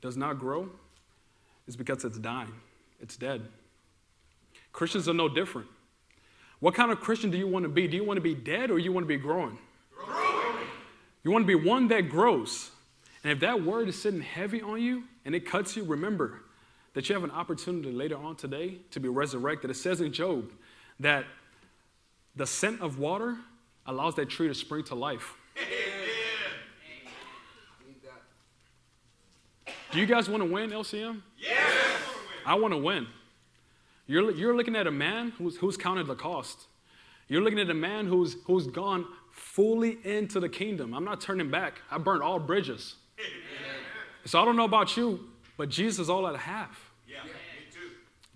does 0.00 0.16
not 0.16 0.38
grow 0.38 0.68
is 1.66 1.76
because 1.76 2.04
it's 2.04 2.18
dying, 2.18 2.52
it's 3.00 3.16
dead. 3.16 3.42
Christians 4.72 5.08
are 5.08 5.14
no 5.14 5.28
different. 5.28 5.68
What 6.60 6.74
kind 6.74 6.90
of 6.90 7.00
Christian 7.00 7.30
do 7.30 7.38
you 7.38 7.46
want 7.46 7.64
to 7.64 7.68
be? 7.68 7.86
Do 7.88 7.96
you 7.96 8.04
want 8.04 8.16
to 8.16 8.22
be 8.22 8.34
dead 8.34 8.70
or 8.70 8.78
you 8.78 8.92
want 8.92 9.04
to 9.04 9.08
be 9.08 9.16
growing? 9.16 9.58
Growing. 9.96 10.66
You 11.24 11.30
want 11.30 11.42
to 11.42 11.46
be 11.46 11.54
one 11.54 11.88
that 11.88 12.08
grows. 12.08 12.70
And 13.24 13.32
if 13.32 13.40
that 13.40 13.62
word 13.62 13.88
is 13.88 14.00
sitting 14.00 14.20
heavy 14.20 14.62
on 14.62 14.80
you 14.80 15.04
and 15.24 15.34
it 15.34 15.46
cuts 15.46 15.76
you, 15.76 15.84
remember 15.84 16.42
that 16.94 17.08
you 17.08 17.14
have 17.14 17.24
an 17.24 17.30
opportunity 17.30 17.92
later 17.92 18.16
on 18.16 18.36
today 18.36 18.78
to 18.90 19.00
be 19.00 19.08
resurrected. 19.08 19.70
It 19.70 19.74
says 19.74 20.00
in 20.00 20.12
Job 20.12 20.50
that 21.00 21.24
the 22.34 22.46
scent 22.46 22.80
of 22.80 22.98
water 22.98 23.36
allows 23.86 24.14
that 24.16 24.28
tree 24.28 24.48
to 24.48 24.54
spring 24.54 24.84
to 24.84 24.94
life. 24.94 25.34
Do 29.92 30.00
you 30.00 30.06
guys 30.06 30.28
want 30.28 30.42
to 30.42 30.50
win, 30.50 30.70
LCM? 30.70 31.20
Yes. 31.36 31.60
I 32.46 32.54
want 32.54 32.72
to 32.72 32.78
win. 32.78 33.06
You're, 34.06 34.30
you're 34.32 34.56
looking 34.56 34.74
at 34.74 34.86
a 34.86 34.90
man 34.90 35.32
who's, 35.36 35.56
who's 35.56 35.76
counted 35.76 36.06
the 36.06 36.14
cost. 36.14 36.66
You're 37.28 37.42
looking 37.42 37.58
at 37.58 37.68
a 37.68 37.74
man 37.74 38.06
who's, 38.06 38.36
who's 38.46 38.66
gone 38.66 39.06
fully 39.30 39.98
into 40.04 40.40
the 40.40 40.48
kingdom. 40.48 40.94
I'm 40.94 41.04
not 41.04 41.20
turning 41.20 41.50
back. 41.50 41.82
I 41.90 41.98
burned 41.98 42.22
all 42.22 42.38
bridges. 42.38 42.96
So 44.24 44.40
I 44.40 44.44
don't 44.44 44.56
know 44.56 44.64
about 44.64 44.96
you, 44.96 45.28
but 45.56 45.68
Jesus 45.68 46.00
is 46.00 46.10
all 46.10 46.22
that 46.22 46.34
I 46.34 46.38
have. 46.38 46.78
Yeah. 47.08 47.24
Me 47.24 47.30
too. 47.72 47.78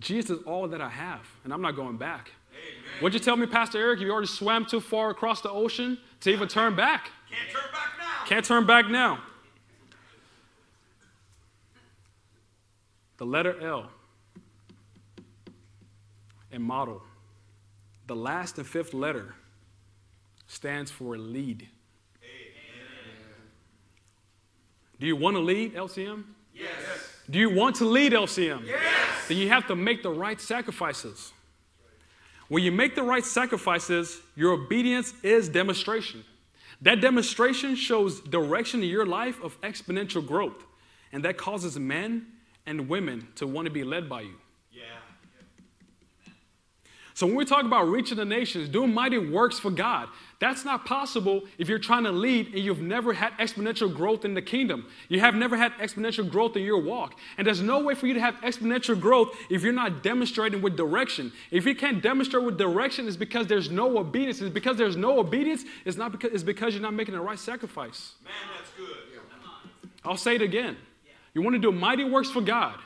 Jesus 0.00 0.38
is 0.38 0.44
all 0.44 0.66
that 0.68 0.80
I 0.80 0.88
have, 0.88 1.26
and 1.44 1.52
I'm 1.52 1.62
not 1.62 1.76
going 1.76 1.96
back. 1.96 2.30
Amen. 2.52 3.00
What'd 3.00 3.14
you 3.18 3.24
tell 3.24 3.36
me, 3.36 3.46
Pastor 3.46 3.78
Eric? 3.78 4.00
You 4.00 4.10
already 4.10 4.26
swam 4.26 4.66
too 4.66 4.80
far 4.80 5.10
across 5.10 5.40
the 5.40 5.50
ocean 5.50 5.98
to 6.20 6.30
even 6.30 6.48
turn 6.48 6.74
back. 6.74 7.10
Can't 7.30 7.50
turn 7.50 7.72
back 7.72 7.88
now. 7.98 8.26
Can't 8.26 8.44
turn 8.44 8.66
back 8.66 8.88
now. 8.88 9.18
The 13.18 13.26
letter 13.26 13.58
L 13.62 13.90
in 16.50 16.62
model, 16.62 17.02
the 18.06 18.16
last 18.16 18.58
and 18.58 18.66
fifth 18.66 18.94
letter 18.94 19.34
stands 20.46 20.90
for 20.90 21.16
lead. 21.16 21.68
Do 24.98 25.06
you 25.06 25.16
want 25.16 25.36
to 25.36 25.40
lead, 25.40 25.74
LCM? 25.74 26.24
Yes. 26.54 26.70
Do 27.28 27.38
you 27.38 27.50
want 27.50 27.76
to 27.76 27.84
lead, 27.84 28.12
LCM? 28.12 28.66
Yes. 28.66 29.28
Then 29.28 29.36
you 29.36 29.48
have 29.48 29.66
to 29.66 29.76
make 29.76 30.02
the 30.02 30.10
right 30.10 30.40
sacrifices. 30.40 31.32
When 32.48 32.62
you 32.62 32.70
make 32.70 32.94
the 32.94 33.02
right 33.02 33.24
sacrifices, 33.24 34.20
your 34.36 34.52
obedience 34.52 35.12
is 35.22 35.48
demonstration. 35.48 36.24
That 36.82 37.00
demonstration 37.00 37.74
shows 37.74 38.20
direction 38.20 38.82
in 38.82 38.88
your 38.88 39.06
life 39.06 39.42
of 39.42 39.60
exponential 39.62 40.24
growth, 40.24 40.64
and 41.12 41.24
that 41.24 41.36
causes 41.36 41.78
men 41.78 42.26
and 42.66 42.88
women 42.88 43.28
to 43.36 43.46
want 43.46 43.66
to 43.66 43.72
be 43.72 43.82
led 43.82 44.08
by 44.08 44.22
you. 44.22 44.34
Yeah. 44.72 44.82
So 47.14 47.26
when 47.26 47.34
we 47.34 47.44
talk 47.44 47.64
about 47.64 47.88
reaching 47.88 48.18
the 48.18 48.24
nations, 48.24 48.68
doing 48.68 48.92
mighty 48.92 49.18
works 49.18 49.58
for 49.58 49.70
God, 49.70 50.08
that's 50.38 50.64
not 50.64 50.84
possible 50.84 51.42
if 51.56 51.68
you're 51.68 51.78
trying 51.78 52.04
to 52.04 52.12
lead 52.12 52.48
and 52.48 52.58
you've 52.58 52.82
never 52.82 53.14
had 53.14 53.32
exponential 53.38 53.92
growth 53.92 54.24
in 54.24 54.34
the 54.34 54.42
kingdom. 54.42 54.86
You 55.08 55.20
have 55.20 55.34
never 55.34 55.56
had 55.56 55.72
exponential 55.74 56.28
growth 56.28 56.56
in 56.56 56.62
your 56.62 56.82
walk. 56.82 57.18
And 57.38 57.46
there's 57.46 57.62
no 57.62 57.80
way 57.80 57.94
for 57.94 58.06
you 58.06 58.14
to 58.14 58.20
have 58.20 58.34
exponential 58.36 59.00
growth 59.00 59.34
if 59.48 59.62
you're 59.62 59.72
not 59.72 60.02
demonstrating 60.02 60.60
with 60.60 60.76
direction. 60.76 61.32
If 61.50 61.64
you 61.64 61.74
can't 61.74 62.02
demonstrate 62.02 62.44
with 62.44 62.58
direction, 62.58 63.08
it's 63.08 63.16
because 63.16 63.46
there's 63.46 63.70
no 63.70 63.98
obedience. 63.98 64.40
It's 64.42 64.52
because 64.52 64.76
there's 64.76 64.96
no 64.96 65.18
obedience, 65.18 65.64
it's 65.84 65.96
not 65.96 66.12
because 66.12 66.32
it's 66.32 66.42
because 66.42 66.74
you're 66.74 66.82
not 66.82 66.94
making 66.94 67.14
the 67.14 67.20
right 67.20 67.38
sacrifice. 67.38 68.12
Man, 68.22 68.32
that's 68.56 68.70
good. 68.76 69.06
I'll 70.06 70.16
say 70.16 70.36
it 70.36 70.42
again. 70.42 70.76
You 71.34 71.42
want 71.42 71.54
to 71.54 71.58
do 71.58 71.72
mighty 71.72 72.04
works 72.04 72.30
for 72.30 72.40
God. 72.40 72.78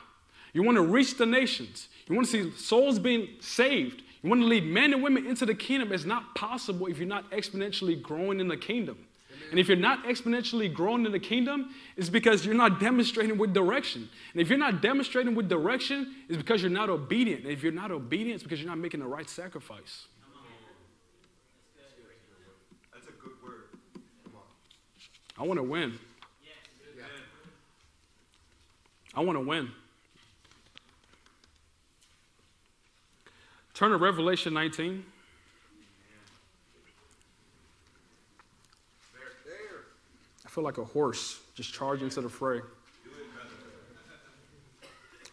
You 0.53 0.63
want 0.63 0.75
to 0.77 0.81
reach 0.81 1.17
the 1.17 1.25
nations. 1.25 1.87
You 2.07 2.15
want 2.15 2.27
to 2.27 2.51
see 2.51 2.57
souls 2.57 2.99
being 2.99 3.29
saved. 3.39 4.01
You 4.23 4.29
want 4.29 4.41
to 4.41 4.47
lead 4.47 4.65
men 4.65 4.93
and 4.93 5.01
women 5.01 5.25
into 5.25 5.45
the 5.45 5.55
kingdom. 5.55 5.91
It's 5.91 6.05
not 6.05 6.35
possible 6.35 6.87
if 6.87 6.99
you're 6.99 7.07
not 7.07 7.29
exponentially 7.31 7.99
growing 7.99 8.39
in 8.39 8.47
the 8.47 8.57
kingdom. 8.57 8.97
And 9.49 9.59
if 9.59 9.67
you're 9.67 9.75
not 9.75 10.05
exponentially 10.05 10.73
growing 10.73 11.05
in 11.05 11.11
the 11.11 11.19
kingdom, 11.19 11.73
it's 11.97 12.09
because 12.09 12.45
you're 12.45 12.55
not 12.55 12.79
demonstrating 12.79 13.37
with 13.37 13.53
direction. 13.53 14.07
And 14.31 14.41
if 14.41 14.47
you're 14.47 14.57
not 14.57 14.81
demonstrating 14.81 15.35
with 15.35 15.49
direction, 15.49 16.15
it's 16.29 16.37
because 16.37 16.61
you're 16.61 16.71
not 16.71 16.89
obedient. 16.89 17.43
And 17.43 17.51
if 17.51 17.63
you're 17.63 17.71
not 17.73 17.91
obedient, 17.91 18.35
it's 18.35 18.43
because 18.43 18.61
you're 18.61 18.69
not 18.69 18.77
making 18.77 19.01
the 19.01 19.07
right 19.07 19.29
sacrifice. 19.29 20.07
That's 22.93 23.07
a 23.07 23.11
good 23.11 23.33
word. 23.43 23.63
I 25.37 25.43
want 25.43 25.57
to 25.57 25.63
win. 25.63 25.99
I 29.13 29.19
want 29.19 29.35
to 29.37 29.41
win. 29.41 29.69
Turn 33.81 33.89
to 33.89 33.97
Revelation 33.97 34.53
19. 34.53 35.03
I 40.45 40.49
feel 40.49 40.63
like 40.63 40.77
a 40.77 40.83
horse 40.83 41.39
just 41.55 41.73
charging 41.73 42.07
to 42.09 42.21
the 42.21 42.29
fray. 42.29 42.61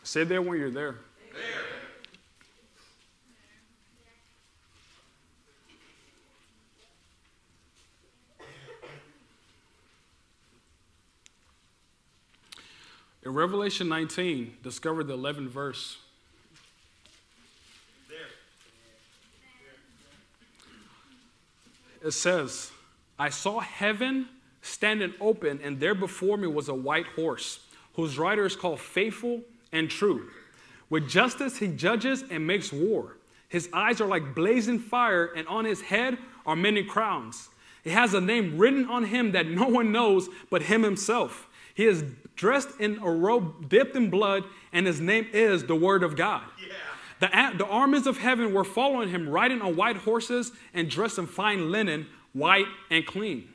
Say 0.03 0.25
there 0.25 0.41
when 0.41 0.59
you're 0.59 0.71
there. 0.71 0.95
In 13.23 13.35
Revelation 13.35 13.91
19, 13.91 14.57
discover 14.63 15.05
the 15.05 15.19
11th 15.19 15.49
verse. 15.49 15.99
It 22.09 22.13
says, 22.13 22.71
I 23.19 23.29
saw 23.29 23.61
heaven 23.61 24.31
standing 24.63 25.13
open, 25.21 25.61
and 25.63 25.79
there 25.79 25.95
before 25.95 26.39
me 26.39 26.47
was 26.47 26.71
a 26.71 26.75
white 26.75 27.07
horse, 27.09 27.61
whose 27.97 28.17
rider 28.17 28.47
is 28.47 28.57
called 28.57 28.81
Faithful 28.81 29.43
and 29.73 29.91
True. 29.91 30.31
With 30.89 31.07
justice 31.07 31.59
he 31.59 31.67
judges 31.69 32.25
and 32.31 32.47
makes 32.47 32.73
war. 32.73 33.19
His 33.51 33.69
eyes 33.75 34.01
are 34.01 34.09
like 34.09 34.35
blazing 34.35 34.79
fire, 34.79 35.27
and 35.37 35.47
on 35.49 35.67
his 35.67 35.83
head 35.83 36.17
are 36.47 36.57
many 36.57 36.83
crowns. 36.83 37.51
He 37.85 37.91
has 37.91 38.15
a 38.15 38.23
name 38.23 38.57
written 38.57 38.87
on 38.87 39.05
him 39.05 39.33
that 39.33 39.47
no 39.47 39.69
one 39.69 39.93
knows 39.93 40.31
but 40.49 40.63
him 40.63 40.85
himself. 40.85 41.47
He 41.75 41.85
is 41.85 42.05
dressed 42.37 42.71
in 42.81 43.01
a 43.03 43.11
robe 43.11 43.69
dipped 43.69 43.95
in 43.97 44.09
blood, 44.09 44.45
and 44.73 44.87
his 44.87 44.99
name 44.99 45.27
is 45.35 45.65
the 45.65 45.77
Word 45.77 46.03
of 46.03 46.17
God. 46.17 46.45
Yeah. 46.59 46.73
The, 47.21 47.55
the 47.57 47.67
armies 47.67 48.07
of 48.07 48.19
heaven 48.19 48.53
were 48.53 48.65
following 48.65 49.09
him, 49.09 49.29
riding 49.29 49.61
on 49.61 49.77
white 49.77 49.97
horses 49.97 50.53
and 50.73 50.89
dressed 50.89 51.19
in 51.19 51.27
fine 51.27 51.71
linen, 51.73 52.07
white 52.33 52.67
and 52.91 53.05
clean. 53.05 53.49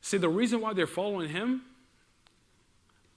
See, 0.00 0.16
the 0.16 0.28
reason 0.28 0.60
why 0.60 0.72
they're 0.72 0.86
following 0.86 1.28
him, 1.28 1.62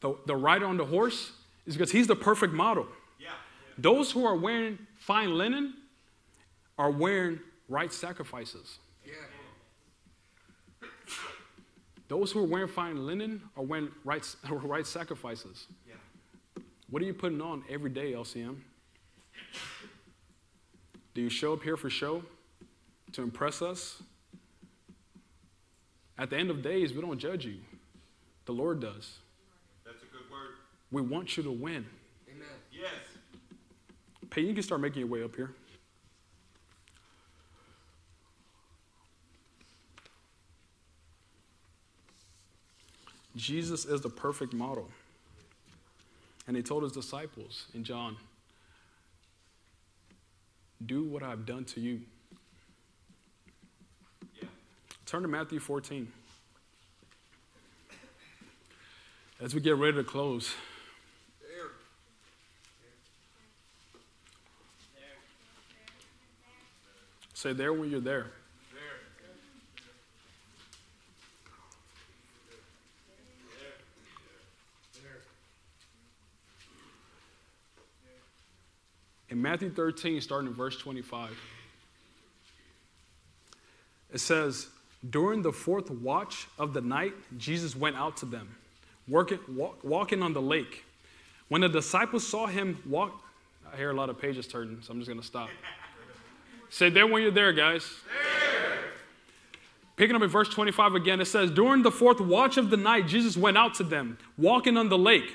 the, 0.01 0.15
the 0.25 0.35
rider 0.35 0.65
on 0.65 0.77
the 0.77 0.85
horse, 0.85 1.31
is 1.65 1.75
because 1.75 1.91
he's 1.91 2.07
the 2.07 2.15
perfect 2.15 2.53
model. 2.53 2.87
Yeah. 3.19 3.29
Those 3.77 4.11
who 4.11 4.25
are 4.25 4.35
wearing 4.35 4.77
fine 4.97 5.37
linen 5.37 5.75
are 6.77 6.91
wearing 6.91 7.39
right 7.69 7.91
sacrifices. 7.93 8.79
Yeah. 9.05 9.13
Those 12.09 12.33
who 12.33 12.43
are 12.43 12.47
wearing 12.47 12.67
fine 12.67 13.07
linen 13.07 13.41
are 13.55 13.63
wearing 13.63 13.89
right, 14.03 14.35
right 14.49 14.85
sacrifices. 14.85 15.67
Yeah. 15.87 15.93
What 16.89 17.01
are 17.01 17.05
you 17.05 17.13
putting 17.13 17.41
on 17.41 17.63
every 17.69 17.89
day, 17.89 18.11
LCM? 18.11 18.57
Do 21.13 21.21
you 21.21 21.29
show 21.29 21.53
up 21.53 21.63
here 21.63 21.77
for 21.77 21.89
show? 21.89 22.23
To 23.13 23.21
impress 23.21 23.61
us? 23.61 24.01
At 26.17 26.29
the 26.29 26.37
end 26.37 26.49
of 26.49 26.61
days, 26.61 26.93
we 26.93 27.01
don't 27.01 27.19
judge 27.19 27.45
you. 27.45 27.57
The 28.45 28.51
Lord 28.51 28.79
does. 28.79 29.17
That's 29.85 30.01
a 30.01 30.05
good 30.05 30.29
word. 30.31 30.55
We 30.91 31.01
want 31.01 31.37
you 31.37 31.43
to 31.43 31.51
win. 31.51 31.85
Amen. 32.29 32.47
Yes. 32.71 32.91
Peyton, 34.29 34.49
you 34.49 34.53
can 34.53 34.63
start 34.63 34.81
making 34.81 34.99
your 34.99 35.09
way 35.09 35.23
up 35.23 35.35
here. 35.35 35.51
Jesus 43.35 43.85
is 43.85 44.01
the 44.01 44.09
perfect 44.09 44.53
model. 44.53 44.89
And 46.47 46.55
he 46.55 46.61
told 46.61 46.83
his 46.83 46.91
disciples 46.91 47.65
in 47.73 47.83
John, 47.83 48.17
Do 50.85 51.03
what 51.03 51.23
I've 51.23 51.45
done 51.45 51.65
to 51.65 51.79
you. 51.79 52.01
Yeah. 54.41 54.47
Turn 55.05 55.21
to 55.21 55.27
Matthew 55.27 55.59
14. 55.59 56.11
As 59.39 59.53
we 59.53 59.61
get 59.61 59.75
ready 59.75 59.97
to 59.97 60.03
close, 60.03 60.53
There. 61.41 61.69
say 67.33 67.53
there 67.53 67.73
when 67.73 67.89
you're. 67.89 67.99
There. 67.99 68.31
In 79.33 79.41
Matthew 79.53 79.69
13, 79.69 80.19
starting 80.19 80.47
in 80.47 80.55
verse 80.55 80.79
25, 80.79 81.29
it 84.11 84.17
says, 84.17 84.65
During 85.07 85.43
the 85.43 85.51
fourth 85.51 85.91
watch 85.91 86.47
of 86.57 86.73
the 86.73 86.81
night, 86.81 87.13
Jesus 87.37 87.75
went 87.75 87.95
out 87.95 88.17
to 88.17 88.25
them, 88.25 88.55
working, 89.07 89.37
walk, 89.47 89.77
walking 89.83 90.23
on 90.23 90.33
the 90.33 90.41
lake. 90.41 90.83
When 91.49 91.61
the 91.61 91.69
disciples 91.69 92.27
saw 92.27 92.47
him 92.47 92.81
walk, 92.89 93.11
I 93.71 93.77
hear 93.77 93.91
a 93.91 93.93
lot 93.93 94.09
of 94.09 94.19
pages 94.19 94.47
turning, 94.47 94.81
so 94.81 94.91
I'm 94.91 94.97
just 94.97 95.07
going 95.07 95.21
to 95.21 95.27
stop. 95.27 95.49
Say 96.71 96.89
there 96.89 97.05
when 97.05 97.21
you're 97.21 97.29
there, 97.29 97.53
guys. 97.53 97.87
Picking 99.97 100.15
up 100.15 100.23
in 100.23 100.29
verse 100.29 100.49
25 100.49 100.95
again, 100.95 101.21
it 101.21 101.25
says, 101.25 101.51
During 101.51 101.83
the 101.83 101.91
fourth 101.91 102.19
watch 102.19 102.57
of 102.57 102.71
the 102.71 102.77
night, 102.77 103.05
Jesus 103.05 103.37
went 103.37 103.55
out 103.55 103.75
to 103.75 103.83
them, 103.83 104.17
walking 104.35 104.77
on 104.77 104.89
the 104.89 104.97
lake. 104.97 105.31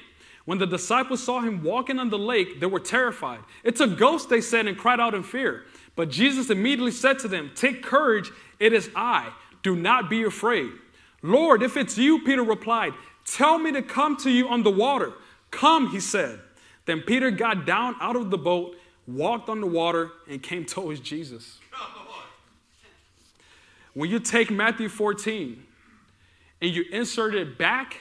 When 0.48 0.56
the 0.56 0.66
disciples 0.66 1.22
saw 1.22 1.42
him 1.42 1.62
walking 1.62 1.98
on 1.98 2.08
the 2.08 2.18
lake, 2.18 2.58
they 2.58 2.64
were 2.64 2.80
terrified. 2.80 3.40
It's 3.64 3.82
a 3.82 3.86
ghost, 3.86 4.30
they 4.30 4.40
said, 4.40 4.66
and 4.66 4.78
cried 4.78 4.98
out 4.98 5.14
in 5.14 5.22
fear. 5.22 5.64
But 5.94 6.08
Jesus 6.08 6.48
immediately 6.48 6.90
said 6.90 7.18
to 7.18 7.28
them, 7.28 7.50
Take 7.54 7.82
courage, 7.82 8.30
it 8.58 8.72
is 8.72 8.88
I. 8.96 9.30
Do 9.62 9.76
not 9.76 10.08
be 10.08 10.22
afraid. 10.22 10.70
Lord, 11.20 11.62
if 11.62 11.76
it's 11.76 11.98
you, 11.98 12.20
Peter 12.20 12.42
replied, 12.42 12.94
Tell 13.26 13.58
me 13.58 13.72
to 13.72 13.82
come 13.82 14.16
to 14.16 14.30
you 14.30 14.48
on 14.48 14.62
the 14.62 14.70
water. 14.70 15.12
Come, 15.50 15.90
he 15.90 16.00
said. 16.00 16.40
Then 16.86 17.02
Peter 17.02 17.30
got 17.30 17.66
down 17.66 17.96
out 18.00 18.16
of 18.16 18.30
the 18.30 18.38
boat, 18.38 18.74
walked 19.06 19.50
on 19.50 19.60
the 19.60 19.66
water, 19.66 20.12
and 20.30 20.42
came 20.42 20.64
towards 20.64 21.00
Jesus. 21.00 21.58
When 23.92 24.08
you 24.08 24.18
take 24.18 24.50
Matthew 24.50 24.88
14 24.88 25.62
and 26.62 26.70
you 26.74 26.86
insert 26.90 27.34
it 27.34 27.58
back 27.58 27.98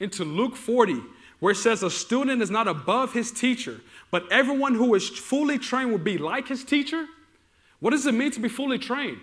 into 0.00 0.24
Luke 0.24 0.56
40, 0.56 1.00
where 1.44 1.52
it 1.52 1.56
says 1.56 1.82
a 1.82 1.90
student 1.90 2.40
is 2.40 2.50
not 2.50 2.66
above 2.66 3.12
his 3.12 3.30
teacher, 3.30 3.78
but 4.10 4.24
everyone 4.32 4.74
who 4.74 4.94
is 4.94 5.10
fully 5.10 5.58
trained 5.58 5.90
will 5.90 5.98
be 5.98 6.16
like 6.16 6.48
his 6.48 6.64
teacher. 6.64 7.04
What 7.80 7.90
does 7.90 8.06
it 8.06 8.14
mean 8.14 8.30
to 8.30 8.40
be 8.40 8.48
fully 8.48 8.78
trained? 8.78 9.18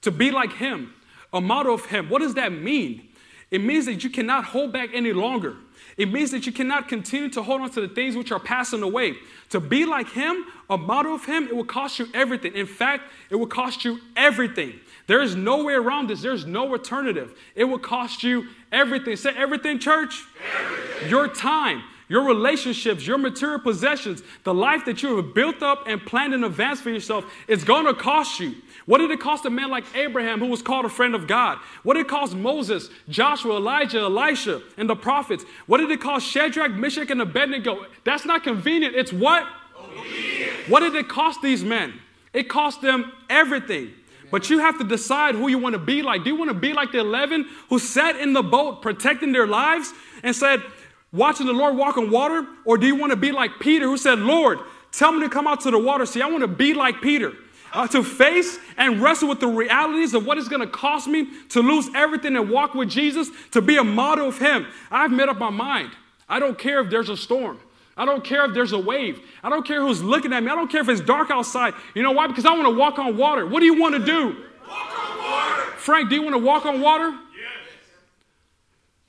To 0.00 0.10
be 0.10 0.32
like 0.32 0.54
him, 0.54 0.92
a 1.32 1.40
model 1.40 1.72
of 1.72 1.84
him. 1.84 2.08
What 2.08 2.22
does 2.22 2.34
that 2.34 2.50
mean? 2.50 3.06
It 3.52 3.60
means 3.62 3.86
that 3.86 4.02
you 4.02 4.10
cannot 4.10 4.46
hold 4.46 4.72
back 4.72 4.90
any 4.92 5.12
longer. 5.12 5.58
It 5.96 6.10
means 6.10 6.32
that 6.32 6.44
you 6.44 6.50
cannot 6.50 6.88
continue 6.88 7.28
to 7.28 7.42
hold 7.44 7.60
on 7.60 7.70
to 7.70 7.82
the 7.82 7.88
things 7.94 8.16
which 8.16 8.32
are 8.32 8.40
passing 8.40 8.82
away. 8.82 9.14
To 9.50 9.60
be 9.60 9.84
like 9.84 10.08
him, 10.10 10.46
a 10.68 10.76
model 10.76 11.14
of 11.14 11.24
him, 11.24 11.44
it 11.44 11.54
will 11.54 11.62
cost 11.62 12.00
you 12.00 12.08
everything. 12.12 12.52
In 12.56 12.66
fact, 12.66 13.04
it 13.30 13.36
will 13.36 13.46
cost 13.46 13.84
you 13.84 14.00
everything. 14.16 14.80
There 15.06 15.22
is 15.22 15.36
no 15.36 15.62
way 15.62 15.74
around 15.74 16.08
this. 16.08 16.20
There's 16.20 16.46
no 16.46 16.72
alternative. 16.72 17.38
It 17.54 17.62
will 17.62 17.78
cost 17.78 18.24
you 18.24 18.48
everything. 18.72 19.14
Say 19.14 19.30
everything, 19.36 19.78
church. 19.78 20.24
Everything. 20.58 20.89
Your 21.08 21.28
time, 21.28 21.82
your 22.08 22.24
relationships, 22.24 23.06
your 23.06 23.18
material 23.18 23.60
possessions, 23.60 24.22
the 24.44 24.52
life 24.52 24.84
that 24.84 25.02
you 25.02 25.16
have 25.16 25.34
built 25.34 25.62
up 25.62 25.84
and 25.86 26.04
planned 26.04 26.34
in 26.34 26.44
advance 26.44 26.80
for 26.80 26.90
yourself, 26.90 27.24
it's 27.46 27.64
going 27.64 27.86
to 27.86 27.94
cost 27.94 28.40
you. 28.40 28.56
What 28.86 28.98
did 28.98 29.10
it 29.12 29.20
cost 29.20 29.44
a 29.46 29.50
man 29.50 29.70
like 29.70 29.84
Abraham, 29.94 30.40
who 30.40 30.46
was 30.46 30.62
called 30.62 30.84
a 30.84 30.88
friend 30.88 31.14
of 31.14 31.28
God? 31.28 31.58
What 31.84 31.94
did 31.94 32.06
it 32.06 32.08
cost 32.08 32.34
Moses, 32.34 32.88
Joshua, 33.08 33.56
Elijah, 33.56 34.00
Elisha, 34.00 34.62
and 34.76 34.90
the 34.90 34.96
prophets? 34.96 35.44
What 35.66 35.78
did 35.78 35.90
it 35.90 36.00
cost 36.00 36.26
Shadrach, 36.26 36.72
Meshach, 36.72 37.10
and 37.10 37.22
Abednego? 37.22 37.86
That's 38.04 38.24
not 38.24 38.42
convenient. 38.42 38.96
It's 38.96 39.12
what? 39.12 39.46
Obedience. 39.78 40.68
What 40.68 40.80
did 40.80 40.96
it 40.96 41.08
cost 41.08 41.40
these 41.42 41.62
men? 41.62 41.94
It 42.32 42.48
cost 42.48 42.82
them 42.82 43.12
everything. 43.28 43.92
But 44.30 44.48
you 44.48 44.58
have 44.60 44.78
to 44.78 44.84
decide 44.84 45.34
who 45.34 45.48
you 45.48 45.58
want 45.58 45.74
to 45.74 45.78
be 45.78 46.02
like. 46.02 46.24
Do 46.24 46.30
you 46.30 46.36
want 46.36 46.50
to 46.50 46.54
be 46.54 46.72
like 46.72 46.92
the 46.92 46.98
11 46.98 47.48
who 47.68 47.78
sat 47.78 48.16
in 48.16 48.32
the 48.32 48.42
boat 48.42 48.80
protecting 48.80 49.32
their 49.32 49.46
lives 49.46 49.92
and 50.22 50.34
said, 50.34 50.62
watching 51.12 51.46
the 51.46 51.52
Lord 51.52 51.76
walk 51.76 51.96
on 51.96 52.10
water? 52.10 52.46
Or 52.64 52.78
do 52.78 52.86
you 52.86 52.94
want 52.96 53.10
to 53.10 53.16
be 53.16 53.32
like 53.32 53.58
Peter 53.60 53.86
who 53.86 53.96
said, 53.96 54.18
Lord, 54.18 54.58
tell 54.92 55.12
me 55.12 55.20
to 55.20 55.28
come 55.28 55.46
out 55.46 55.60
to 55.62 55.70
the 55.70 55.78
water? 55.78 56.06
See, 56.06 56.22
I 56.22 56.26
want 56.26 56.42
to 56.42 56.48
be 56.48 56.74
like 56.74 57.00
Peter. 57.00 57.32
uh, 57.72 57.86
to 57.88 58.02
face 58.02 58.58
and 58.76 59.00
wrestle 59.00 59.28
with 59.28 59.40
the 59.40 59.46
realities 59.46 60.14
of 60.14 60.26
what 60.26 60.38
it's 60.38 60.48
going 60.48 60.60
to 60.60 60.66
cost 60.66 61.06
me 61.06 61.28
to 61.50 61.60
lose 61.62 61.88
everything 61.94 62.36
and 62.36 62.50
walk 62.50 62.74
with 62.74 62.90
Jesus, 62.90 63.30
to 63.52 63.60
be 63.62 63.76
a 63.76 63.84
model 63.84 64.28
of 64.28 64.38
Him. 64.38 64.66
I've 64.90 65.10
made 65.10 65.28
up 65.28 65.38
my 65.38 65.50
mind. 65.50 65.92
I 66.28 66.38
don't 66.38 66.58
care 66.58 66.80
if 66.80 66.90
there's 66.90 67.08
a 67.08 67.16
storm. 67.16 67.58
I 67.96 68.04
don't 68.04 68.24
care 68.24 68.44
if 68.46 68.54
there's 68.54 68.72
a 68.72 68.78
wave. 68.78 69.20
I 69.42 69.50
don't 69.50 69.66
care 69.66 69.80
who's 69.82 70.02
looking 70.02 70.32
at 70.32 70.42
me. 70.42 70.50
I 70.50 70.54
don't 70.54 70.70
care 70.70 70.80
if 70.80 70.88
it's 70.88 71.00
dark 71.00 71.30
outside. 71.30 71.74
You 71.94 72.02
know 72.02 72.12
why? 72.12 72.26
Because 72.28 72.46
I 72.46 72.52
want 72.52 72.64
to 72.64 72.76
walk 72.76 72.98
on 72.98 73.16
water. 73.16 73.46
What 73.46 73.60
do 73.60 73.66
you 73.66 73.78
want 73.80 73.94
to 73.94 74.04
do? 74.04 74.36
Walk 74.68 75.10
on 75.10 75.18
water. 75.18 75.62
Frank, 75.76 76.08
do 76.08 76.14
you 76.14 76.22
want 76.22 76.34
to 76.34 76.38
walk 76.38 76.66
on 76.66 76.80
water? 76.80 77.10
Yes. 77.10 77.18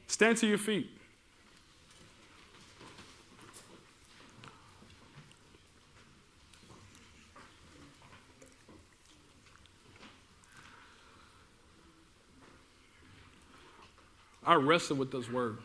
Stand 0.08 0.38
to 0.38 0.48
your 0.48 0.58
feet. 0.58 0.90
I 14.46 14.56
wrestled 14.56 15.00
with 15.00 15.12
this 15.12 15.30
word. 15.30 15.58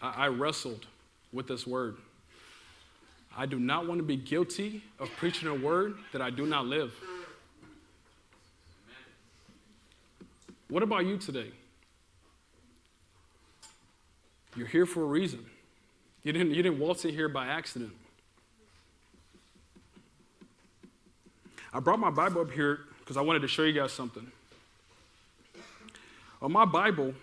I, 0.00 0.24
I 0.24 0.28
wrestled 0.28 0.86
with 1.32 1.46
this 1.46 1.66
word. 1.66 1.96
I 3.36 3.46
do 3.46 3.58
not 3.58 3.86
want 3.86 3.98
to 3.98 4.04
be 4.04 4.16
guilty 4.16 4.82
of 4.98 5.10
preaching 5.16 5.48
a 5.48 5.54
word 5.54 5.96
that 6.12 6.22
I 6.22 6.30
do 6.30 6.46
not 6.46 6.66
live. 6.66 6.94
What 10.68 10.82
about 10.82 11.04
you 11.04 11.18
today? 11.18 11.50
You're 14.56 14.66
here 14.66 14.86
for 14.86 15.02
a 15.02 15.06
reason. 15.06 15.44
You 16.22 16.32
didn't, 16.32 16.54
you 16.54 16.62
didn't 16.62 16.78
waltz 16.78 17.04
in 17.04 17.10
here 17.10 17.28
by 17.28 17.46
accident. 17.46 17.92
I 21.72 21.80
brought 21.80 21.98
my 21.98 22.10
Bible 22.10 22.40
up 22.40 22.52
here 22.52 22.80
because 23.00 23.16
I 23.16 23.20
wanted 23.20 23.42
to 23.42 23.48
show 23.48 23.64
you 23.64 23.72
guys 23.72 23.92
something. 23.92 24.30
On 26.44 26.52
my 26.52 26.66
Bible, 26.66 27.14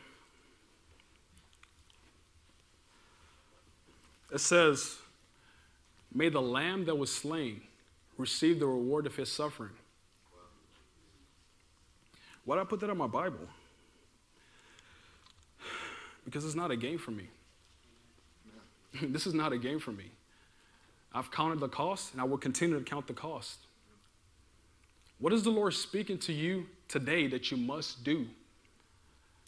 it 4.33 4.39
says, 4.39 4.97
May 6.11 6.29
the 6.29 6.41
lamb 6.41 6.85
that 6.85 6.95
was 6.95 7.13
slain 7.13 7.61
receive 8.17 8.59
the 8.59 8.65
reward 8.65 9.05
of 9.05 9.15
his 9.15 9.31
suffering. 9.31 9.73
Why 12.45 12.55
did 12.55 12.61
I 12.61 12.63
put 12.63 12.79
that 12.79 12.89
on 12.89 12.97
my 12.97 13.05
Bible? 13.05 13.47
Because 16.25 16.43
it's 16.43 16.55
not 16.55 16.71
a 16.71 16.75
game 16.75 16.97
for 16.97 17.11
me. 17.11 17.27
this 19.03 19.27
is 19.27 19.35
not 19.35 19.53
a 19.53 19.57
game 19.59 19.77
for 19.77 19.91
me. 19.91 20.05
I've 21.13 21.29
counted 21.29 21.59
the 21.59 21.69
cost 21.69 22.13
and 22.13 22.21
I 22.21 22.23
will 22.23 22.39
continue 22.39 22.79
to 22.79 22.83
count 22.83 23.05
the 23.05 23.13
cost. 23.13 23.59
What 25.19 25.31
is 25.31 25.43
the 25.43 25.51
Lord 25.51 25.75
speaking 25.75 26.17
to 26.17 26.33
you 26.33 26.65
today 26.87 27.27
that 27.27 27.51
you 27.51 27.57
must 27.57 28.03
do? 28.03 28.25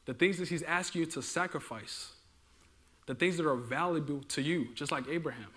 The 0.05 0.13
things 0.13 0.37
that 0.37 0.49
He's 0.49 0.63
asking 0.63 1.01
you 1.01 1.07
to 1.07 1.21
sacrifice, 1.21 2.11
the 3.05 3.15
things 3.15 3.37
that 3.37 3.47
are 3.47 3.55
valuable 3.55 4.21
to 4.29 4.41
you, 4.41 4.67
just 4.75 4.91
like 4.91 5.07
Abraham. 5.09 5.49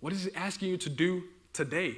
What 0.00 0.12
is 0.12 0.24
He 0.24 0.34
asking 0.34 0.68
you 0.68 0.76
to 0.78 0.90
do 0.90 1.24
today? 1.52 1.96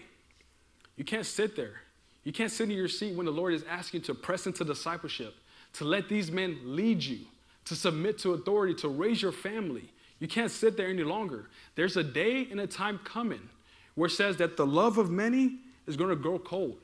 You 0.97 1.05
can't 1.05 1.27
sit 1.27 1.57
there. 1.57 1.81
You 2.25 2.33
can't 2.33 2.51
sit 2.51 2.71
in 2.71 2.77
your 2.77 2.89
seat 2.89 3.15
when 3.15 3.27
the 3.27 3.33
Lord 3.33 3.55
is 3.55 3.65
asking 3.69 4.01
you 4.01 4.07
to 4.07 4.15
press 4.15 4.47
into 4.47 4.65
discipleship, 4.65 5.35
to 5.75 5.85
let 5.85 6.09
these 6.09 6.31
men 6.31 6.59
lead 6.65 7.03
you, 7.03 7.21
to 7.67 7.77
submit 7.77 8.19
to 8.19 8.33
authority, 8.33 8.75
to 8.75 8.89
raise 8.89 9.23
your 9.23 9.33
family. 9.33 9.93
You 10.19 10.27
can't 10.27 10.51
sit 10.51 10.77
there 10.77 10.89
any 10.89 11.05
longer. 11.05 11.49
There's 11.75 11.97
a 11.97 12.03
day 12.03 12.49
and 12.51 12.61
a 12.61 12.67
time 12.67 12.99
coming 13.05 13.49
where 13.95 14.09
it 14.09 14.13
says 14.13 14.37
that 14.39 14.57
the 14.57 14.67
love 14.67 14.99
of 14.99 15.11
many 15.11 15.59
is 15.87 15.97
going 15.97 16.11
to 16.11 16.17
grow 16.17 16.39
cold. 16.39 16.79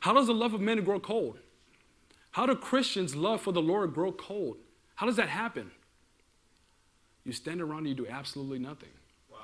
How 0.00 0.12
does 0.12 0.26
the 0.26 0.34
love 0.34 0.54
of 0.54 0.60
many 0.60 0.80
grow 0.82 1.00
cold? 1.00 1.38
How 2.34 2.46
do 2.46 2.56
Christians' 2.56 3.14
love 3.14 3.42
for 3.42 3.52
the 3.52 3.62
Lord 3.62 3.94
grow 3.94 4.10
cold? 4.10 4.56
How 4.96 5.06
does 5.06 5.14
that 5.16 5.28
happen? 5.28 5.70
You 7.24 7.30
stand 7.32 7.62
around 7.62 7.86
and 7.86 7.88
you 7.90 7.94
do 7.94 8.08
absolutely 8.08 8.58
nothing. 8.58 8.88
Wow. 9.30 9.38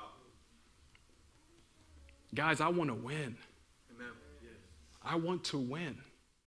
Guys, 2.35 2.59
I 2.59 2.67
want 2.67 2.89
to 2.89 2.93
win. 2.93 3.37
Amen. 3.95 4.11
I 5.01 5.15
want 5.15 5.45
to 5.45 5.57
win. 5.57 5.99